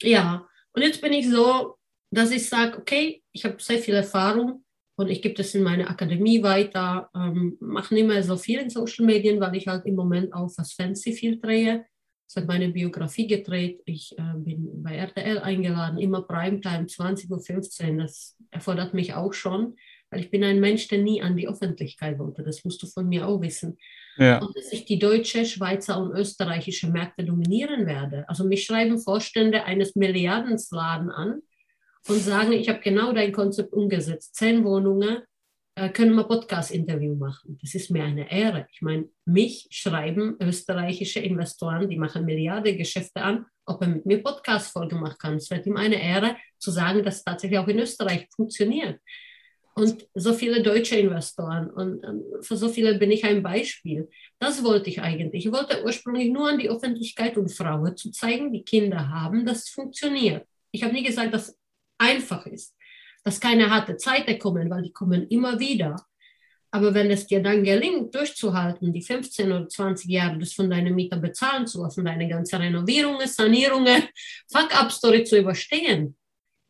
[0.02, 1.78] ja, und jetzt bin ich so,
[2.12, 4.64] dass ich sage, okay, ich habe sehr viel Erfahrung
[4.96, 8.70] und ich gebe das in meine Akademie weiter, ähm, mache nicht mehr so viel in
[8.70, 11.86] Social Medien, weil ich halt im Moment auch was Fancy viel drehe.
[12.30, 18.04] Ich habe meine Biografie gedreht, ich äh, bin bei RTL eingeladen, immer Primetime, 20.15 Uhr,
[18.04, 19.76] das erfordert mich auch schon,
[20.10, 23.08] weil ich bin ein Mensch, der nie an die Öffentlichkeit wollte, das musst du von
[23.08, 23.78] mir auch wissen.
[24.18, 24.40] Ja.
[24.40, 28.28] Und dass ich die deutsche, Schweizer und österreichische Märkte dominieren werde.
[28.28, 31.42] Also mich schreiben Vorstände eines Milliardensladen an,
[32.10, 34.36] und sagen, ich habe genau dein Konzept umgesetzt.
[34.36, 35.22] Zehn Wohnungen,
[35.94, 37.60] können wir Podcast-Interview machen.
[37.62, 38.68] Das ist mir eine Ehre.
[38.72, 44.24] Ich meine, mich schreiben österreichische Investoren, die machen Milliarden Geschäfte an, ob er mit mir
[44.24, 45.36] Podcast-Folge machen kann.
[45.36, 49.00] Es wird ihm eine Ehre zu sagen, dass es tatsächlich auch in Österreich funktioniert.
[49.76, 52.04] Und so viele deutsche Investoren und
[52.42, 54.10] für so viele bin ich ein Beispiel.
[54.40, 55.46] Das wollte ich eigentlich.
[55.46, 59.66] Ich wollte ursprünglich nur an die Öffentlichkeit und Frauen zu zeigen, die Kinder haben, dass
[59.66, 60.48] es funktioniert.
[60.72, 61.56] Ich habe nie gesagt, dass
[62.00, 62.76] einfach ist,
[63.28, 65.98] dass keine harte Zeiten kommen, weil die kommen immer wieder.
[66.72, 70.96] Aber wenn es dir dann gelingt, durchzuhalten, die 15 oder 20 Jahre das von deinen
[70.96, 74.04] Mietern bezahlen zu lassen, deine ganze Renovierungen, Sanierungen,
[74.50, 76.16] Fuck-up-Story zu überstehen,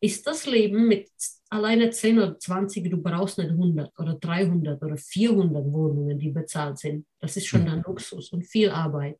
[0.00, 1.08] ist das Leben mit
[1.48, 6.78] alleine 10 oder 20, du brauchst nicht 100 oder 300 oder 400 Wohnungen, die bezahlt
[6.78, 7.06] sind.
[7.20, 9.16] Das ist schon dann Luxus und viel Arbeit.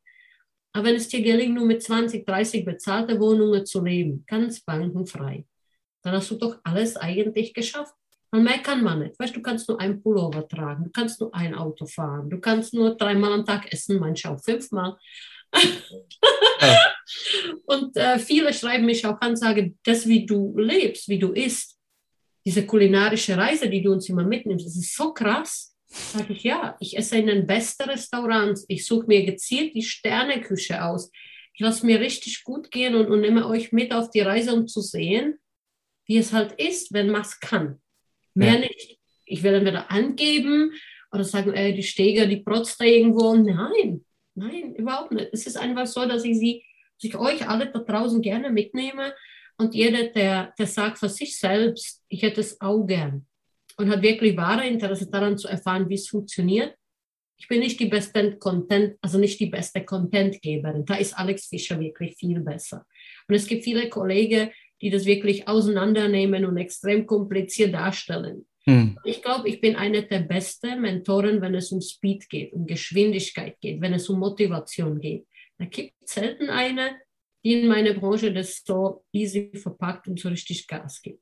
[0.72, 5.44] Aber wenn es dir gelingt, nur mit 20, 30 bezahlte Wohnungen zu leben, ganz bankenfrei,
[6.02, 7.94] dann hast du doch alles eigentlich geschafft.
[8.30, 9.18] Und mehr kann man nicht.
[9.18, 12.74] Weißt du, kannst nur einen Pullover tragen, du kannst nur ein Auto fahren, du kannst
[12.74, 14.98] nur dreimal am Tag essen, manche auch fünfmal.
[15.54, 15.60] Ja.
[17.64, 21.78] Und äh, viele schreiben mich auch an, sagen, das, wie du lebst, wie du isst,
[22.44, 25.74] diese kulinarische Reise, die du uns immer mitnimmst, das ist so krass.
[25.86, 30.84] Sage ich, ja, ich esse in den besten Restaurants, ich suche mir gezielt die Sterneküche
[30.84, 31.10] aus.
[31.54, 34.68] Ich lasse mir richtig gut gehen und, und nehme euch mit auf die Reise, um
[34.68, 35.38] zu sehen,
[36.08, 37.80] wie es halt ist, wenn man es kann.
[38.34, 38.60] Mehr ja.
[38.60, 38.98] nicht.
[39.26, 40.72] Ich will entweder angeben
[41.12, 43.34] oder sagen, ey, die Steger, die protzt da irgendwo.
[43.34, 44.04] Nein,
[44.34, 45.28] nein, überhaupt nicht.
[45.32, 46.64] Es ist einfach so, dass ich sie,
[46.96, 49.14] dass ich euch alle da draußen gerne mitnehme
[49.58, 53.26] und jeder, der, der sagt für sich selbst, ich hätte es auch gern
[53.76, 56.74] und hat wirklich wahre Interesse daran zu erfahren, wie es funktioniert.
[57.36, 60.84] Ich bin nicht die beste Content, also nicht die beste Contentgeberin.
[60.84, 62.84] Da ist Alex Fischer wirklich viel besser.
[63.28, 64.50] Und es gibt viele Kollegen,
[64.80, 68.46] die das wirklich auseinandernehmen und extrem kompliziert darstellen.
[68.64, 68.98] Hm.
[69.04, 73.58] Ich glaube, ich bin eine der besten Mentoren, wenn es um Speed geht, um Geschwindigkeit
[73.60, 75.26] geht, wenn es um Motivation geht.
[75.58, 76.96] Da gibt es selten eine,
[77.44, 81.20] die in meiner Branche das so easy verpackt und so richtig Gas gibt.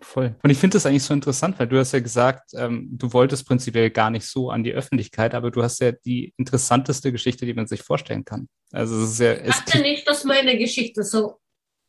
[0.00, 0.34] Voll.
[0.42, 3.46] Und ich finde das eigentlich so interessant, weil du hast ja gesagt, ähm, du wolltest
[3.46, 7.54] prinzipiell gar nicht so an die Öffentlichkeit, aber du hast ja die interessanteste Geschichte, die
[7.54, 8.48] man sich vorstellen kann.
[8.72, 9.34] Also es ist ja.
[9.34, 11.38] Ich dachte nicht, dass meine Geschichte so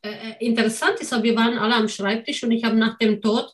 [0.02, 3.22] äh, äh, interessant ist, aber wir waren alle am Schreibtisch und ich habe nach dem
[3.22, 3.52] Tod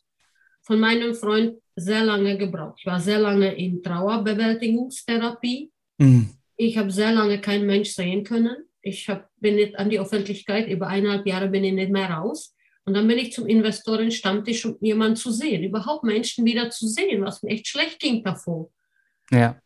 [0.62, 2.76] von meinem Freund sehr lange gebraucht.
[2.80, 5.72] Ich war sehr lange in Trauerbewältigungstherapie.
[5.98, 6.30] Mhm.
[6.58, 8.56] Ich habe sehr lange keinen Mensch sehen können.
[8.82, 12.56] Ich hab, bin nicht an die Öffentlichkeit, über eineinhalb Jahre bin ich nicht mehr raus.
[12.86, 17.24] Und dann bin ich zum Investoren-Stammtisch, um jemanden zu sehen, überhaupt Menschen wieder zu sehen,
[17.24, 18.70] was mir echt schlecht ging davor.
[19.32, 19.60] Ja.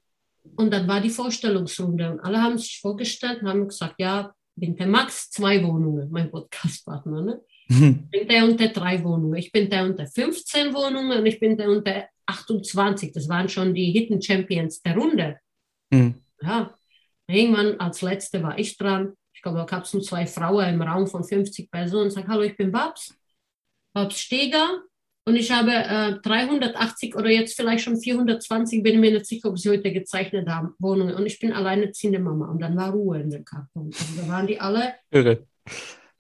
[0.56, 4.76] Und dann war die Vorstellungsrunde und alle haben sich vorgestellt und haben gesagt, ja, bin
[4.76, 7.22] der Max, zwei Wohnungen, mein Podcastpartner.
[7.22, 7.42] Ne?
[7.70, 8.08] Mhm.
[8.12, 9.36] Ich bin der und der drei Wohnungen.
[9.36, 13.12] Ich bin der und der 15 Wohnungen und ich bin der und der 28.
[13.12, 15.40] Das waren schon die Hidden Champions der Runde.
[15.92, 16.16] Mhm.
[16.42, 16.74] Ja,
[17.28, 19.14] irgendwann als Letzte war ich dran.
[19.34, 22.08] Ich glaube, da gab es nur zwei Frauen im Raum von 50 Personen.
[22.08, 23.16] Ich sage, hallo, ich bin Babs.
[23.94, 24.84] Babs Steger.
[25.30, 29.60] Und ich habe äh, 380 oder jetzt vielleicht schon 420, bin mir nicht sicher, ob
[29.60, 31.14] sie heute gezeichnet haben, Wohnungen.
[31.14, 32.50] Und ich bin alleinerziehende Mama.
[32.50, 33.92] Und dann war Ruhe in dem Karton.
[33.94, 34.96] Also da waren die alle.
[35.12, 35.46] Irre.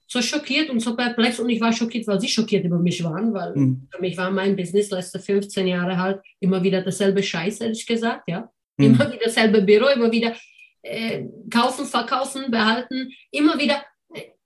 [0.05, 3.33] so schockiert und so perplex und ich war schockiert, weil sie schockiert über mich waren,
[3.33, 3.87] weil mhm.
[3.89, 8.27] für mich war mein Business letzte 15 Jahre halt immer wieder dasselbe Scheiß, ehrlich gesagt,
[8.27, 8.51] ja.
[8.77, 8.85] Mhm.
[8.85, 10.35] Immer wieder dasselbe Büro, immer wieder
[10.83, 13.83] äh, kaufen, verkaufen, behalten, immer wieder.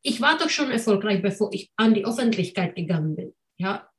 [0.02, 3.90] Ich war doch schon erfolgreich, bevor ich an die Öffentlichkeit gegangen bin, ja.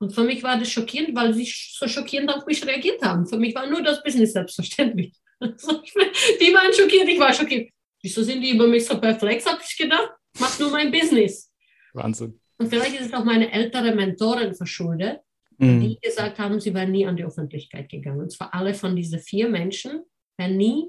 [0.00, 3.26] Und für mich war das schockierend, weil sie so schockierend auf mich reagiert haben.
[3.26, 5.14] Für mich war nur das Business selbstverständlich.
[5.40, 7.70] die waren schockiert, ich war schockiert.
[8.02, 11.52] Wieso sind die über mich so perplex, habe ich gedacht mach nur mein Business.
[11.92, 12.40] Wahnsinn.
[12.58, 15.20] Und vielleicht ist es auch meine ältere Mentoren verschuldet,
[15.58, 15.80] mhm.
[15.80, 18.20] die gesagt haben, sie wären nie an die Öffentlichkeit gegangen.
[18.20, 20.02] Und zwar alle von diesen vier Menschen
[20.36, 20.88] wären nie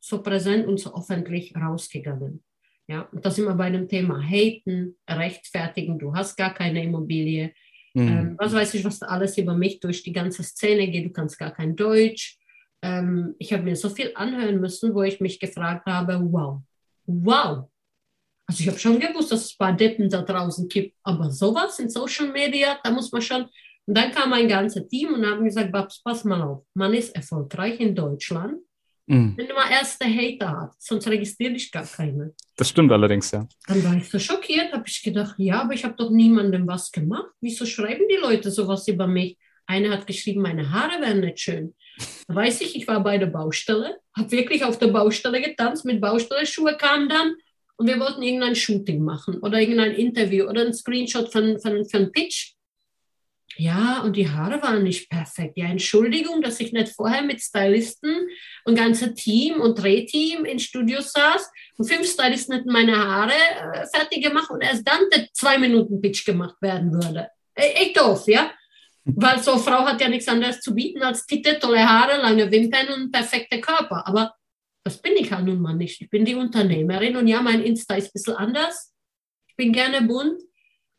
[0.00, 2.42] so präsent und so öffentlich rausgegangen.
[2.88, 7.54] Ja, und da sind wir bei dem Thema Haten, Rechtfertigen, du hast gar keine Immobilie.
[7.94, 8.08] Mhm.
[8.08, 11.10] Ähm, was weiß ich, was da alles über mich durch die ganze Szene geht, du
[11.10, 12.38] kannst gar kein Deutsch.
[12.82, 16.60] Ähm, ich habe mir so viel anhören müssen, wo ich mich gefragt habe, wow,
[17.06, 17.68] wow,
[18.50, 21.78] also ich habe schon gewusst, dass es ein paar Deppen da draußen gibt, aber sowas
[21.78, 23.42] in Social Media, da muss man schon.
[23.86, 27.14] Und dann kam ein ganzes Team und haben gesagt, Babs, pass mal auf, man ist
[27.14, 28.58] erfolgreich in Deutschland,
[29.10, 29.34] mhm.
[29.36, 32.32] wenn man erste Hater hat, sonst registriere ich gar keine.
[32.56, 33.46] Das stimmt allerdings, ja.
[33.66, 36.90] Dann war ich so schockiert, habe ich gedacht, ja, aber ich habe doch niemandem was
[36.90, 37.30] gemacht.
[37.40, 39.36] Wieso schreiben die Leute sowas über mich?
[39.66, 41.74] Einer hat geschrieben, meine Haare wären nicht schön.
[42.26, 46.00] Da weiß ich, ich war bei der Baustelle, habe wirklich auf der Baustelle getanzt, mit
[46.00, 47.34] Baustellenschuhe kam dann
[47.76, 52.12] und wir wollten irgendein Shooting machen oder irgendein Interview oder ein Screenshot von, von, von
[52.12, 52.54] Pitch.
[53.56, 55.56] Ja, und die Haare waren nicht perfekt.
[55.56, 58.28] Ja, Entschuldigung, dass ich nicht vorher mit Stylisten
[58.64, 63.86] und ganze Team und Drehteam in Studios saß und fünf Stylisten hätten meine Haare äh,
[63.92, 67.28] fertig gemacht und erst dann der zwei Minuten Pitch gemacht werden würde.
[67.56, 68.50] E echt doof, ja?
[69.04, 72.50] Weil so eine Frau hat ja nichts anderes zu bieten als Titel, tolle Haare, lange
[72.50, 74.06] Wimpern und perfekte Körper.
[74.06, 74.34] Aber
[74.84, 76.00] das bin ich halt nun mal nicht.
[76.00, 78.94] Ich bin die Unternehmerin und ja, mein Insta ist ein bisschen anders.
[79.48, 80.40] Ich bin gerne bunt,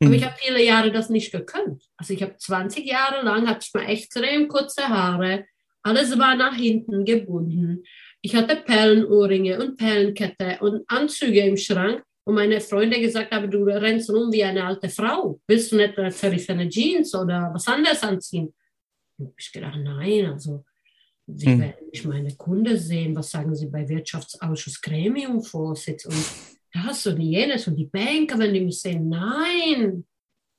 [0.01, 0.07] mhm.
[0.07, 1.83] aber ich habe viele Jahre das nicht gekannt.
[1.97, 5.45] Also ich habe 20 Jahre lang, hatte ich mal extrem kurze Haare,
[5.83, 7.83] alles war nach hinten gebunden.
[8.21, 13.63] Ich hatte Perlenohrringe und Perlenkette und Anzüge im Schrank und meine Freunde gesagt haben, du
[13.63, 15.39] rennst rum wie eine alte Frau.
[15.47, 18.53] Willst du nicht zerrissene Jeans oder was anderes anziehen?
[19.17, 20.63] Und ich gedacht, nein, also
[21.27, 21.61] Sie hm.
[21.61, 23.15] werden nicht meine Kunde sehen.
[23.15, 26.25] Was sagen Sie bei Wirtschaftsausschuss Gremiumvorsitz und
[26.73, 29.09] das und jenes und die Banker, wenn die mich sehen?
[29.09, 30.05] Nein,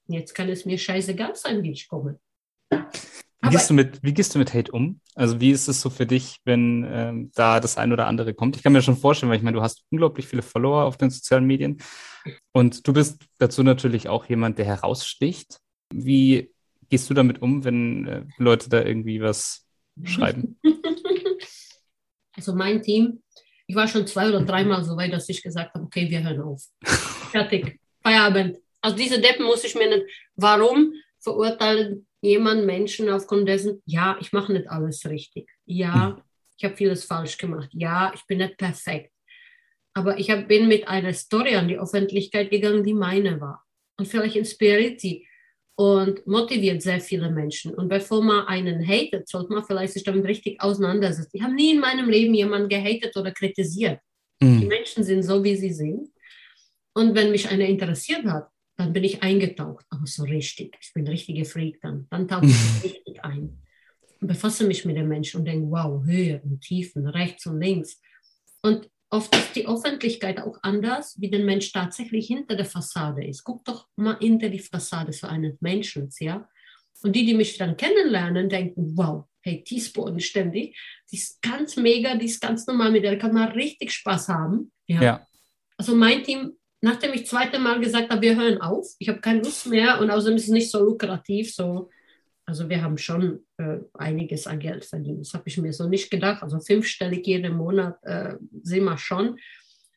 [0.09, 2.19] jetzt kann es mir scheißegal sein, wie ich komme.
[3.45, 5.01] Wie gehst, du mit, wie gehst du mit Hate um?
[5.17, 8.55] Also wie ist es so für dich, wenn ähm, da das ein oder andere kommt?
[8.55, 11.11] Ich kann mir schon vorstellen, weil ich meine, du hast unglaublich viele Follower auf den
[11.11, 11.83] sozialen Medien
[12.53, 15.59] und du bist dazu natürlich auch jemand, der heraussticht.
[15.93, 16.53] Wie
[16.89, 19.67] gehst du damit um, wenn äh, Leute da irgendwie was
[20.05, 20.59] schreiben?
[22.35, 23.23] Also mein Team,
[23.67, 26.41] ich war schon zwei oder dreimal so weit, dass ich gesagt habe, okay, wir hören
[26.41, 26.63] auf.
[27.31, 27.81] Fertig.
[28.03, 28.59] Feierabend.
[28.81, 30.07] Also diese Deppen muss ich mir nicht.
[30.35, 35.49] Warum verurteilen jemand Menschen aufgrund dessen, ja, ich mache nicht alles richtig.
[35.65, 36.23] Ja, hm.
[36.57, 37.71] ich habe vieles falsch gemacht.
[37.73, 39.13] Ja, ich bin nicht perfekt.
[39.95, 43.65] Aber ich hab, bin mit einer Story an die Öffentlichkeit gegangen, die meine war.
[43.99, 45.27] Und vielleicht inspiriert sie
[45.83, 47.75] und motiviert sehr viele Menschen.
[47.75, 51.37] Und bevor man einen hatet, sollte man vielleicht sich damit richtig auseinandersetzen.
[51.37, 53.99] Ich habe nie in meinem Leben jemanden gehatet oder kritisiert.
[54.41, 54.61] Mhm.
[54.61, 56.09] Die Menschen sind so, wie sie sind.
[56.95, 59.85] Und wenn mich einer interessiert hat, dann bin ich eingetaucht.
[59.91, 60.77] Aber so richtig.
[60.81, 62.07] Ich bin richtige Freak dann.
[62.11, 63.61] Dann tauche ich richtig ein.
[64.21, 68.01] Und befasse mich mit den Menschen und denke, wow, Höhe und Tiefen, rechts und links.
[68.63, 73.45] Und Oft ist die Öffentlichkeit auch anders, wie der Mensch tatsächlich hinter der Fassade ist.
[73.45, 76.49] Guck doch mal hinter die Fassade so eines Menschen, ja.
[77.03, 80.79] Und die, die mich dann kennenlernen, denken, wow, hey, die ist bodenständig,
[81.11, 84.73] die ist ganz mega, die ist ganz normal, mit der kann man richtig Spaß haben.
[84.87, 85.03] Ja.
[85.03, 85.27] ja.
[85.77, 89.43] Also mein Team, nachdem ich zweite Mal gesagt habe, wir hören auf, ich habe keine
[89.43, 91.91] Lust mehr und außerdem ist es nicht so lukrativ, so
[92.45, 95.21] also wir haben schon äh, einiges an Geld verdient.
[95.21, 96.43] Das habe ich mir so nicht gedacht.
[96.43, 99.39] Also fünfstellig jeden Monat äh, sind wir schon.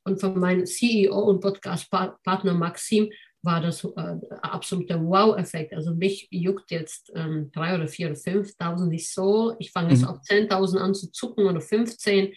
[0.04, 3.10] Und von meinem CEO und Podcast-Partner Maxim
[3.42, 5.74] war das äh, absoluter Wow-Effekt.
[5.74, 9.56] Also mich juckt jetzt ähm, drei oder vier oder 5.000 nicht so.
[9.60, 10.10] Ich fange jetzt mhm.
[10.10, 12.34] auf 10.000 an zu zucken oder 15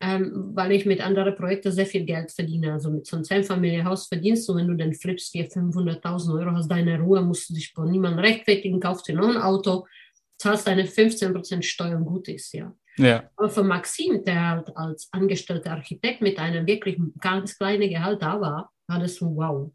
[0.00, 2.72] ähm, weil ich mit anderen Projekten sehr viel Geld verdiene.
[2.72, 6.68] Also mit so einem Zehnfamilienhaus verdienst du, wenn du dann flippst, dir 500.000 Euro, hast
[6.68, 9.86] deine Ruhe, musst du dich von niemandem rechtfertigen, kaufst dir noch ein Auto,
[10.38, 12.74] zahlst deine 15% Steuern, gut ist, ja.
[12.96, 13.28] ja.
[13.36, 18.40] Aber für Maxim, der halt als angestellter Architekt mit einem wirklich ganz kleinen Gehalt da
[18.40, 19.70] war, war das so wow.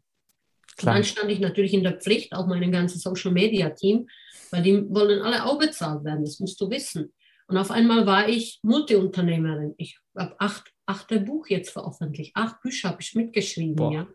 [0.76, 0.94] Klar.
[0.94, 4.08] dann stand ich natürlich in der Pflicht, auch mein ganzes Social Media Team,
[4.50, 7.12] weil die wollen alle auch bezahlt werden, das musst du wissen.
[7.46, 9.74] Und auf einmal war ich Multiunternehmerin.
[9.76, 12.32] Ich habe acht, achte Buch jetzt veröffentlicht.
[12.34, 14.06] Acht Bücher habe ich mitgeschrieben, ja.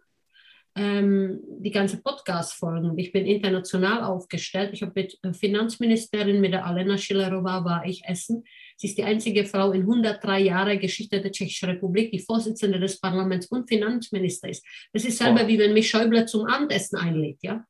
[0.75, 2.97] ähm, die ganze Podcast-Folgen.
[2.97, 4.71] Ich bin international aufgestellt.
[4.73, 8.43] Ich habe mit der Finanzministerin, mit der Alena Schillerova, war ich essen.
[8.77, 12.99] Sie ist die einzige Frau in 103 Jahren Geschichte der Tschechischen Republik, die Vorsitzende des
[12.99, 14.65] Parlaments und Finanzminister ist.
[14.91, 15.47] Das ist selber oh.
[15.47, 17.63] wie wenn mich Schäuble zum Abendessen einlädt, ja.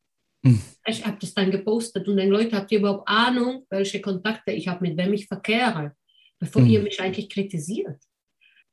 [0.44, 0.62] Hm.
[0.86, 4.68] Ich habe das dann gepostet und dann Leute, habt ihr überhaupt Ahnung, welche Kontakte ich
[4.68, 5.96] habe, mit wem ich verkehre,
[6.40, 6.70] bevor hm.
[6.70, 8.02] ihr mich eigentlich kritisiert?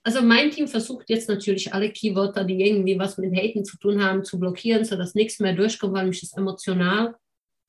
[0.05, 4.01] Also mein Team versucht jetzt natürlich alle Keywörter, die irgendwie was mit Haten zu tun
[4.01, 7.17] haben, zu blockieren, sodass nichts mehr durchkommt, weil mich das emotional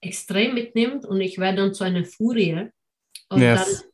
[0.01, 2.69] extrem mitnimmt und ich werde dann zu einer Furie.
[3.29, 3.81] Und yes.
[3.81, 3.91] dann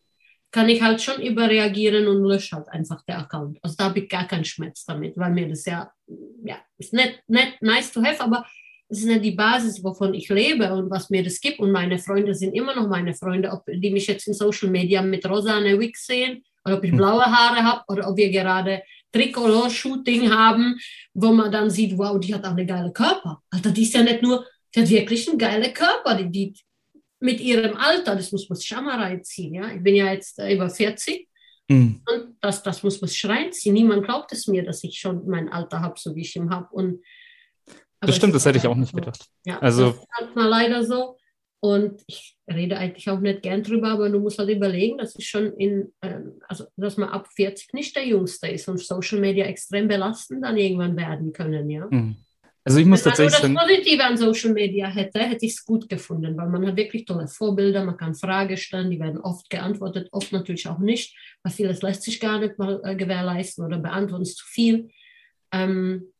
[0.52, 3.60] kann ich halt schon überreagieren und lösche halt einfach den Account.
[3.62, 5.92] Also da habe ich gar keinen Schmerz damit, weil mir das ja,
[6.44, 8.46] ja, ist nicht, nicht nice to have, aber
[8.90, 11.60] es ist nicht die Basis, wovon ich lebe und was mir das gibt.
[11.60, 15.02] Und meine Freunde sind immer noch meine Freunde, ob die mich jetzt in Social Media
[15.02, 16.98] mit rosane Wig sehen oder ob ich hm.
[16.98, 20.78] blaue Haare habe oder ob wir gerade Tricolor-Shooting haben,
[21.14, 23.42] wo man dann sieht, wow, die hat auch eine geile Körper.
[23.50, 26.16] Alter, die ist ja nicht nur, die hat wirklich einen geilen Körper.
[26.16, 26.54] Die, die
[27.20, 29.54] mit ihrem Alter, das muss man sich schon mal reinziehen.
[29.54, 29.72] Ja?
[29.72, 31.28] Ich bin ja jetzt äh, über 40
[31.70, 32.02] mhm.
[32.12, 33.74] und das, das muss man sich reinziehen.
[33.74, 36.68] Niemand glaubt es mir, dass ich schon mein Alter habe, so wie ich ihn habe.
[38.06, 39.26] Das stimmt, das hätte ich auch nicht gedacht.
[39.46, 41.18] Ja, also, das ist halt mal leider so.
[41.64, 45.30] Und ich rede eigentlich auch nicht gern drüber, aber du musst halt überlegen, dass ich
[45.30, 49.46] schon in, ähm, also dass man ab 40 nicht der Jüngste ist und Social Media
[49.46, 51.88] extrem belastend dann irgendwann werden können, ja.
[51.90, 52.18] Mhm.
[52.66, 55.54] Also ich muss Wenn tatsächlich man nur das Positive an Social Media hätte, hätte ich
[55.54, 59.20] es gut gefunden, weil man hat wirklich tolle Vorbilder, man kann Fragen stellen, die werden
[59.20, 63.66] oft geantwortet, oft natürlich auch nicht, weil vieles lässt sich gar nicht mal äh, gewährleisten
[63.66, 64.90] oder beantworten es zu viel.
[65.54, 66.13] Ähm,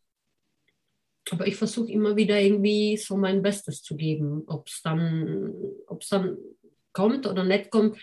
[1.32, 5.54] aber ich versuche immer wieder irgendwie so mein Bestes zu geben, ob es dann,
[6.10, 6.38] dann
[6.92, 7.98] kommt oder nicht kommt.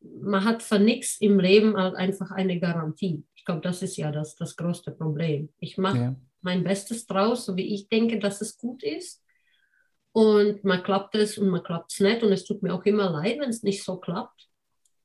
[0.00, 3.24] Man hat für nichts im Leben halt einfach eine Garantie.
[3.34, 5.50] Ich glaube, das ist ja das, das größte Problem.
[5.58, 6.16] Ich mache ja.
[6.40, 9.22] mein Bestes draus, so wie ich denke, dass es gut ist.
[10.12, 12.22] Und mal klappt es und mal klappt es nicht.
[12.22, 14.48] Und es tut mir auch immer leid, wenn es nicht so klappt.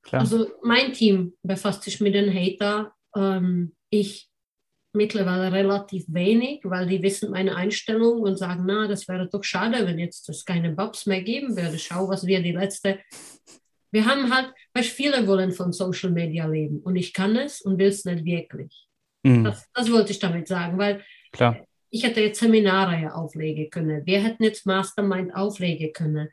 [0.03, 0.21] Klar.
[0.21, 2.93] Also mein Team befasst sich mit den Hater.
[3.15, 4.29] Ähm, ich
[4.97, 9.85] mittlerweile relativ wenig, weil die wissen meine Einstellung und sagen, na, das wäre doch schade,
[9.85, 11.77] wenn jetzt es keine Babs mehr geben würde.
[11.79, 12.99] Schau, was wir die letzte...
[13.89, 17.79] Wir haben halt, weil viele wollen von Social Media leben und ich kann es und
[17.79, 18.87] will es nicht wirklich.
[19.23, 19.45] Mhm.
[19.45, 21.57] Das, das, wollte ich damit sagen, weil Klar.
[21.89, 24.05] ich hätte jetzt Seminare ja auflegen können.
[24.05, 26.27] Wir hätten jetzt Mastermind auflegen können.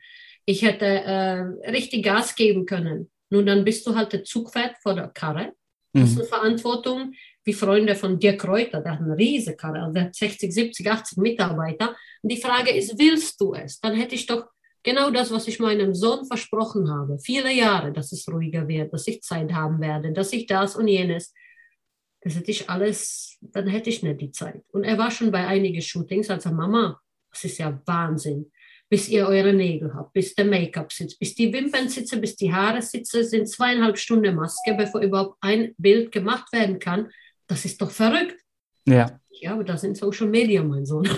[0.45, 3.09] Ich hätte äh, richtig Gas geben können.
[3.29, 5.53] Nun, dann bist du halt der Zugpferd vor der Karre.
[5.93, 6.21] Das ist mhm.
[6.21, 7.13] eine Verantwortung,
[7.45, 10.91] wie Freunde von Dirk Reuter, der hat eine riesige Karre, also der hat 60, 70,
[10.91, 11.95] 80 Mitarbeiter.
[12.21, 13.79] Und die Frage ist, willst du es?
[13.79, 14.47] Dann hätte ich doch
[14.81, 19.07] genau das, was ich meinem Sohn versprochen habe, viele Jahre, dass es ruhiger wird, dass
[19.07, 21.33] ich Zeit haben werde, dass ich das und jenes.
[22.21, 24.63] Das hätte ich alles, dann hätte ich nicht die Zeit.
[24.71, 26.99] Und er war schon bei einigen Shootings, also Mama,
[27.31, 28.51] das ist ja Wahnsinn.
[28.87, 32.53] Bis ihr eure Nägel habt, bis der Make-up sitzt, bis die Wimpern sitzen, bis die
[32.53, 37.09] Haare sitzen, sind zweieinhalb Stunden Maske, bevor überhaupt ein Bild gemacht werden kann
[37.47, 38.39] das ist doch verrückt.
[38.85, 39.19] Ja.
[39.29, 41.03] Ja, aber das sind Social Media, mein Sohn.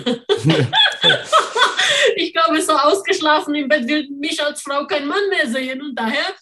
[2.16, 5.94] ich glaube, so ausgeschlafen im Bett will mich als Frau kein Mann mehr sehen und
[5.94, 6.34] daher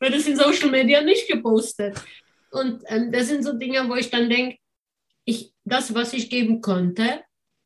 [0.00, 2.00] wird es in Social Media nicht gepostet.
[2.50, 4.56] Und ähm, das sind so Dinge, wo ich dann denke,
[5.24, 7.22] ich, das, was ich geben konnte,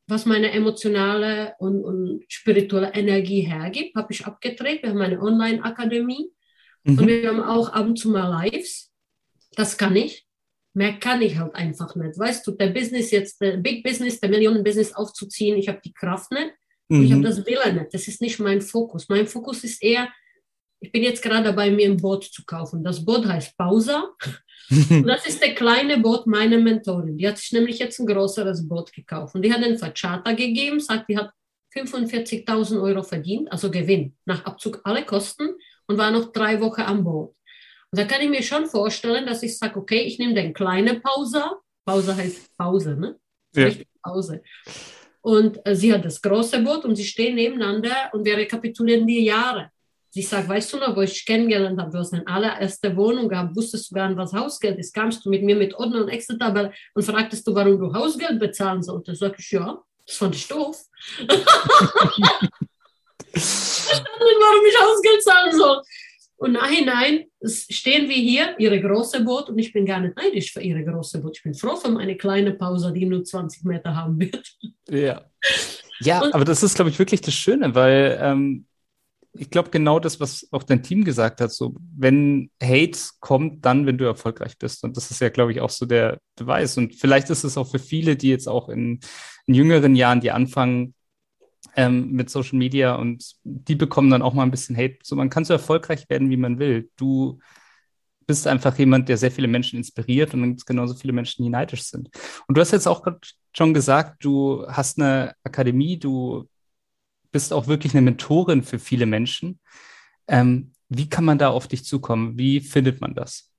[0.07, 4.83] was meine emotionale und, und spirituelle Energie hergibt, habe ich abgedreht.
[4.83, 6.29] Wir haben eine Online-Akademie
[6.83, 6.99] mhm.
[6.99, 8.91] und wir haben auch ab und zu mal Lives.
[9.55, 10.25] Das kann ich.
[10.73, 12.17] Mehr kann ich halt einfach nicht.
[12.17, 16.31] Weißt du, der Business jetzt, der Big Business, der Millionen-Business aufzuziehen, ich habe die Kraft
[16.31, 16.53] nicht
[16.93, 17.03] mhm.
[17.03, 17.93] ich habe das Willen nicht.
[17.93, 19.09] Das ist nicht mein Fokus.
[19.09, 20.09] Mein Fokus ist eher,
[20.79, 22.83] ich bin jetzt gerade dabei, mir ein Boot zu kaufen.
[22.83, 24.09] Das Boot heißt Pausa.
[24.69, 27.17] und das ist der kleine Boot meiner Mentorin.
[27.17, 29.35] Die hat sich nämlich jetzt ein größeres Boot gekauft.
[29.35, 31.31] Und die hat den Vercharter gegeben, sagt, die hat
[31.75, 35.49] 45.000 Euro verdient, also Gewinn, nach Abzug aller Kosten
[35.87, 37.35] und war noch drei Wochen am Boot.
[37.93, 40.99] Und da kann ich mir schon vorstellen, dass ich sage, okay, ich nehme den kleine
[40.99, 41.43] Pause.
[41.85, 43.19] Pause heißt Pause, ne?
[43.55, 43.69] Ja.
[44.01, 44.41] Pause.
[45.21, 49.25] Und äh, sie hat das große Boot und sie stehen nebeneinander und wir rekapitulieren die
[49.25, 49.69] Jahre.
[50.09, 53.29] Sie sagt, weißt du noch, wo ich dich kennengelernt habe, du hast eine allererste Wohnung
[53.29, 56.09] gehabt, wusstest du gar nicht, was Hausgeld ist, kamst du mit mir mit Ordner und
[56.09, 59.19] Excel-Tabelle und fragtest du, warum du Hausgeld bezahlen solltest.
[59.19, 60.81] Sag ich, ja, das fand ich doof.
[63.33, 65.83] warum ich Hausgeld zahlen soll.
[66.43, 70.59] Und nachhinein stehen wir hier, ihre große Boot, und ich bin gar nicht neidisch für
[70.59, 71.37] ihre große Boot.
[71.37, 74.57] Ich bin froh für meine kleine Pause, die nur 20 Meter haben wird.
[74.89, 75.23] Ja.
[76.01, 78.65] Ja, und, aber das ist, glaube ich, wirklich das Schöne, weil ähm,
[79.31, 83.85] ich glaube, genau das, was auch dein Team gesagt hat, so, wenn Hate kommt, dann,
[83.85, 84.83] wenn du erfolgreich bist.
[84.83, 86.77] Und das ist ja, glaube ich, auch so der Beweis.
[86.77, 88.99] Und vielleicht ist es auch für viele, die jetzt auch in,
[89.45, 90.93] in jüngeren Jahren, die anfangen
[91.75, 94.97] ähm, mit Social Media und die bekommen dann auch mal ein bisschen Hate.
[95.03, 96.89] So, man kann so erfolgreich werden, wie man will.
[96.97, 97.39] Du
[98.25, 101.43] bist einfach jemand, der sehr viele Menschen inspiriert und dann gibt es genauso viele Menschen,
[101.43, 102.09] die neidisch sind.
[102.47, 103.05] Und du hast jetzt auch
[103.55, 106.47] schon gesagt, du hast eine Akademie, du
[107.31, 109.59] bist auch wirklich eine Mentorin für viele Menschen.
[110.27, 112.37] Ähm, wie kann man da auf dich zukommen?
[112.37, 113.52] Wie findet man das?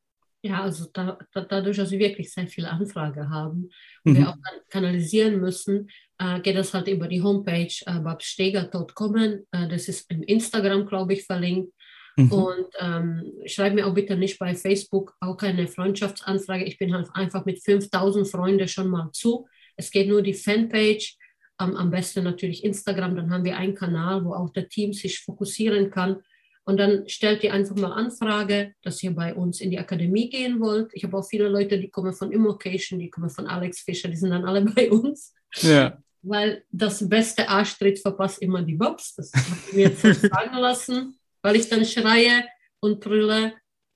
[0.44, 3.70] Ja, also da, da, dadurch, dass wir wirklich sehr viele Anfragen haben
[4.04, 4.18] und mhm.
[4.18, 4.36] wir auch
[4.68, 5.88] kanalisieren müssen,
[6.18, 9.16] äh, geht das halt über die Homepage äh, babsteger.com.
[9.16, 9.40] Äh,
[9.70, 11.72] das ist im Instagram, glaube ich, verlinkt.
[12.16, 12.30] Mhm.
[12.30, 16.64] Und ähm, schreib mir auch bitte nicht bei Facebook auch keine Freundschaftsanfrage.
[16.64, 19.46] Ich bin halt einfach mit 5000 Freunden schon mal zu.
[19.76, 21.16] Es geht nur die Fanpage
[21.56, 25.20] am, am besten natürlich Instagram, dann haben wir einen Kanal, wo auch der Team sich
[25.20, 26.22] fokussieren kann.
[26.64, 30.60] Und dann stellt ihr einfach mal Anfrage, dass ihr bei uns in die Akademie gehen
[30.60, 30.90] wollt.
[30.94, 34.16] Ich habe auch viele Leute, die kommen von Immocation, die kommen von Alex Fischer, die
[34.16, 35.34] sind dann alle bei uns.
[35.56, 35.98] Ja.
[36.22, 39.14] Weil das beste Arschtritt verpasst immer die Bobs.
[39.14, 42.44] Das habe ich mir jetzt sagen lassen, weil ich dann schreie
[42.80, 43.52] und brülle,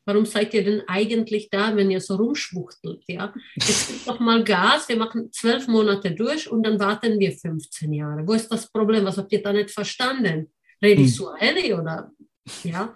[0.08, 3.04] Warum seid ihr denn eigentlich da, wenn ihr so rumschwuchtelt?
[3.08, 3.34] Ja?
[3.56, 7.92] Jetzt gibt doch mal Gas, wir machen zwölf Monate durch und dann warten wir 15
[7.92, 8.26] Jahre.
[8.26, 9.04] Wo ist das Problem?
[9.04, 10.50] Was habt ihr da nicht verstanden?
[10.82, 11.14] Rede ich hm.
[11.14, 12.10] Swahili oder?
[12.64, 12.94] Ja.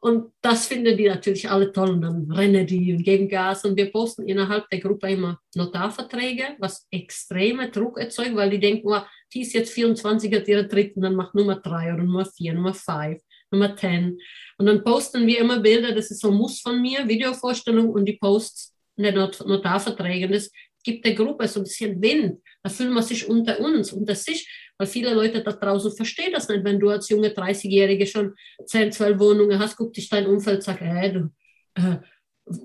[0.00, 3.74] Und das finden die natürlich alle toll und dann rennen die und geben Gas und
[3.74, 9.00] wir posten innerhalb der Gruppe immer Notarverträge, was extreme Druck erzeugt, weil die denken, oh,
[9.32, 12.74] die ist jetzt 24, hat ihre dritten, dann macht Nummer drei oder Nummer vier, Nummer
[12.74, 13.22] fünf.
[13.54, 14.18] Nummer 10.
[14.58, 18.04] Und dann posten wir immer Bilder, das ist so ein Muss von mir, Videovorstellung und
[18.04, 20.28] die Posts der Not Notarverträge.
[20.28, 20.50] das
[20.84, 22.40] gibt der Gruppe so ein bisschen Wind.
[22.62, 24.48] Da fühlt man sich unter uns, unter sich,
[24.78, 26.64] weil viele Leute da draußen verstehen das nicht.
[26.64, 30.80] Wenn du als junge 30-Jährige schon 10, 12 Wohnungen hast, guckt dich dein Umfeld, sagt,
[30.80, 31.30] hey, du,
[31.74, 31.98] äh,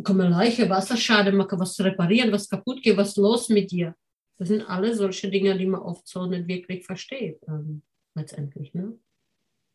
[0.04, 3.96] komm mal Leiche, Wasserschaden machen, was reparieren, was kaputt geht, was los mit dir.
[4.38, 7.82] Das sind alle solche Dinge, die man oft so nicht wirklich versteht, ähm,
[8.16, 8.74] letztendlich.
[8.74, 8.98] Ne?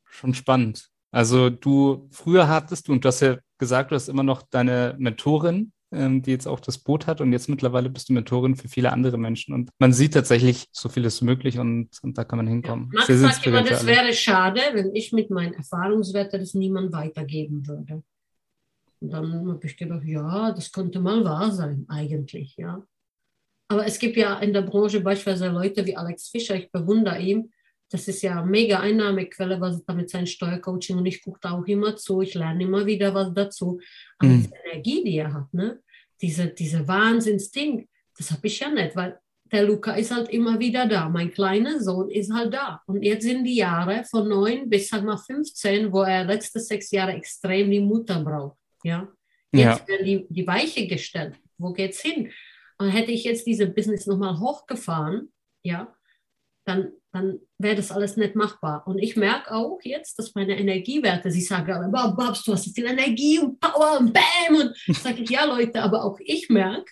[0.04, 0.88] Schon spannend.
[1.10, 4.96] Also du, früher hattest du, und du hast ja gesagt, du hast immer noch deine
[4.98, 8.68] Mentorin, ähm, die jetzt auch das Boot hat und jetzt mittlerweile bist du Mentorin für
[8.68, 12.38] viele andere Menschen und man sieht tatsächlich, so viel ist möglich und, und da kann
[12.38, 12.90] man hinkommen.
[12.92, 17.66] Ja, Max sagt immer, das wäre schade, wenn ich mit meinen Erfahrungswerten das niemand weitergeben
[17.66, 18.02] würde.
[19.00, 22.82] Und dann habe ich gedacht, ja, das könnte mal wahr sein, eigentlich, ja.
[23.68, 27.52] Aber es gibt ja in der Branche beispielsweise Leute wie Alex Fischer, ich bewundere ihn,
[27.94, 31.52] das ist ja eine mega Einnahmequelle, was er mit seinem Steuercoaching und ich gucke da
[31.52, 33.78] auch immer zu, ich lerne immer wieder was dazu.
[34.18, 34.42] Aber mhm.
[34.42, 35.80] diese Energie, die er hat, ne?
[36.20, 37.88] diese, diese Wahnsinnsding,
[38.18, 39.20] das habe ich ja nicht, weil
[39.52, 41.08] der Luca ist halt immer wieder da.
[41.08, 42.82] Mein kleiner Sohn ist halt da.
[42.88, 46.90] Und jetzt sind die Jahre von neun bis halt mal 15, wo er letzte sechs
[46.90, 48.58] Jahre extrem die Mutter braucht.
[48.82, 49.06] Ja?
[49.52, 49.88] Jetzt ja.
[49.88, 51.36] werden die, die Weiche gestellt.
[51.58, 52.32] Wo geht's hin?
[52.78, 55.32] Und hätte ich jetzt diese Business nochmal hochgefahren,
[55.62, 55.94] ja,
[56.64, 58.84] dann, dann wäre das alles nicht machbar.
[58.86, 62.72] Und ich merke auch jetzt, dass meine Energiewerte, sie sagen, wow, Babs, du hast so
[62.72, 64.60] viel Energie und Power und Bam.
[64.60, 66.90] Und ich sage, ja Leute, aber auch ich merke,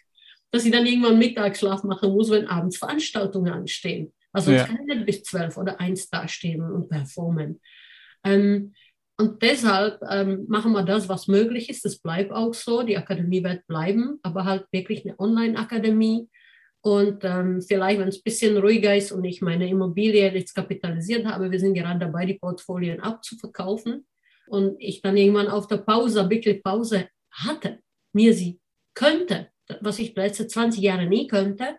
[0.52, 4.12] dass ich dann irgendwann Mittagsschlaf machen muss, wenn abends Veranstaltungen anstehen.
[4.32, 4.62] Also ja.
[4.62, 7.60] ich kann nicht bis zwölf oder eins dastehen und performen.
[8.22, 8.74] Ähm,
[9.18, 11.84] und deshalb ähm, machen wir das, was möglich ist.
[11.84, 12.82] Das bleibt auch so.
[12.82, 16.28] Die Akademie wird bleiben, aber halt wirklich eine Online-Akademie
[16.82, 21.24] und ähm, vielleicht, wenn es ein bisschen ruhiger ist und ich meine Immobilie jetzt kapitalisiert
[21.24, 24.04] habe, wir sind gerade dabei, die Portfolien abzuverkaufen.
[24.48, 27.78] Und ich dann irgendwann auf der Pause, wirklich Pause hatte,
[28.12, 28.60] mir sie
[28.94, 29.48] könnte,
[29.80, 31.76] was ich letzte 20 Jahre nie könnte,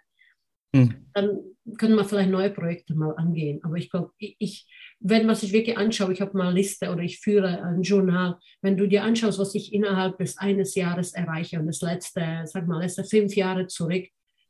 [0.73, 0.95] hm.
[1.13, 1.39] dann
[1.77, 3.59] können wir vielleicht neue Projekte mal angehen.
[3.63, 4.65] Aber ich glaube, ich,
[5.01, 8.39] wenn was ich wirklich anschaue, ich habe mal eine Liste oder ich führe ein Journal,
[8.61, 12.67] wenn du dir anschaust, was ich innerhalb des eines Jahres erreiche und das letzte, sag
[12.67, 14.05] mal, letzte fünf Jahre zurück,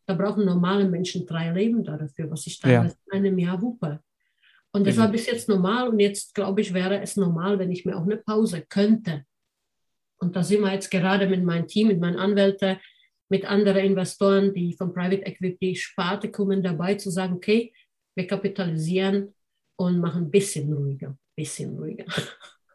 [0.06, 3.18] da brauchen normale Menschen drei Leben dafür, was ich teilweise ja.
[3.18, 4.02] in einem Jahr wuppe.
[4.76, 7.86] Und das war bis jetzt normal und jetzt glaube ich, wäre es normal, wenn ich
[7.86, 9.24] mir auch eine Pause könnte.
[10.18, 12.78] Und da sind wir jetzt gerade mit meinem Team, mit meinen Anwälten,
[13.30, 17.72] mit anderen Investoren, die von Private Equity Sparte kommen, dabei zu sagen, okay,
[18.16, 19.34] wir kapitalisieren
[19.76, 22.06] und machen ein bisschen ruhiger, bisschen ruhiger.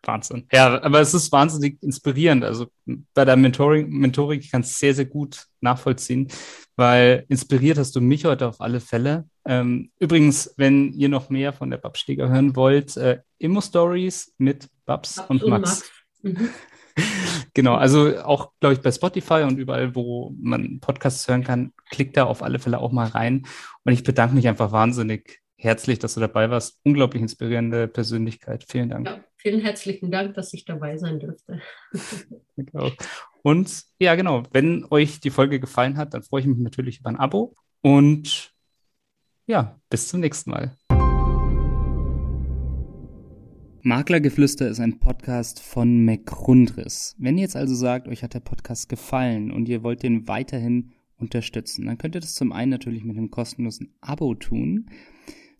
[0.08, 0.48] Wahnsinn.
[0.52, 2.42] Ja, aber es ist wahnsinnig inspirierend.
[2.42, 2.66] Also
[3.14, 6.28] bei der Mentoring, Mentoring kann es sehr, sehr gut nachvollziehen,
[6.74, 9.28] weil inspiriert hast du mich heute auf alle Fälle.
[9.44, 15.16] Ähm, übrigens, wenn ihr noch mehr von der Babsteger hören wollt, äh, Immo-Stories mit Babs,
[15.16, 15.62] Babs und, und Max.
[15.62, 15.92] Max.
[16.22, 16.48] Mhm.
[17.54, 22.16] genau, also auch, glaube ich, bei Spotify und überall, wo man Podcasts hören kann, klickt
[22.16, 23.46] da auf alle Fälle auch mal rein.
[23.84, 26.80] Und ich bedanke mich einfach wahnsinnig herzlich, dass du dabei warst.
[26.84, 28.64] Unglaublich inspirierende Persönlichkeit.
[28.68, 29.08] Vielen Dank.
[29.08, 31.60] Ja, vielen herzlichen Dank, dass ich dabei sein durfte.
[32.56, 32.90] genau.
[33.42, 37.10] Und ja, genau, wenn euch die Folge gefallen hat, dann freue ich mich natürlich über
[37.10, 37.54] ein Abo.
[37.80, 38.52] Und
[39.46, 40.76] ja, bis zum nächsten Mal.
[43.82, 47.14] Maklergeflüster ist ein Podcast von McRundris.
[47.18, 50.92] Wenn ihr jetzt also sagt, euch hat der Podcast gefallen und ihr wollt den weiterhin
[51.16, 54.90] unterstützen, dann könnt ihr das zum einen natürlich mit einem kostenlosen Abo tun.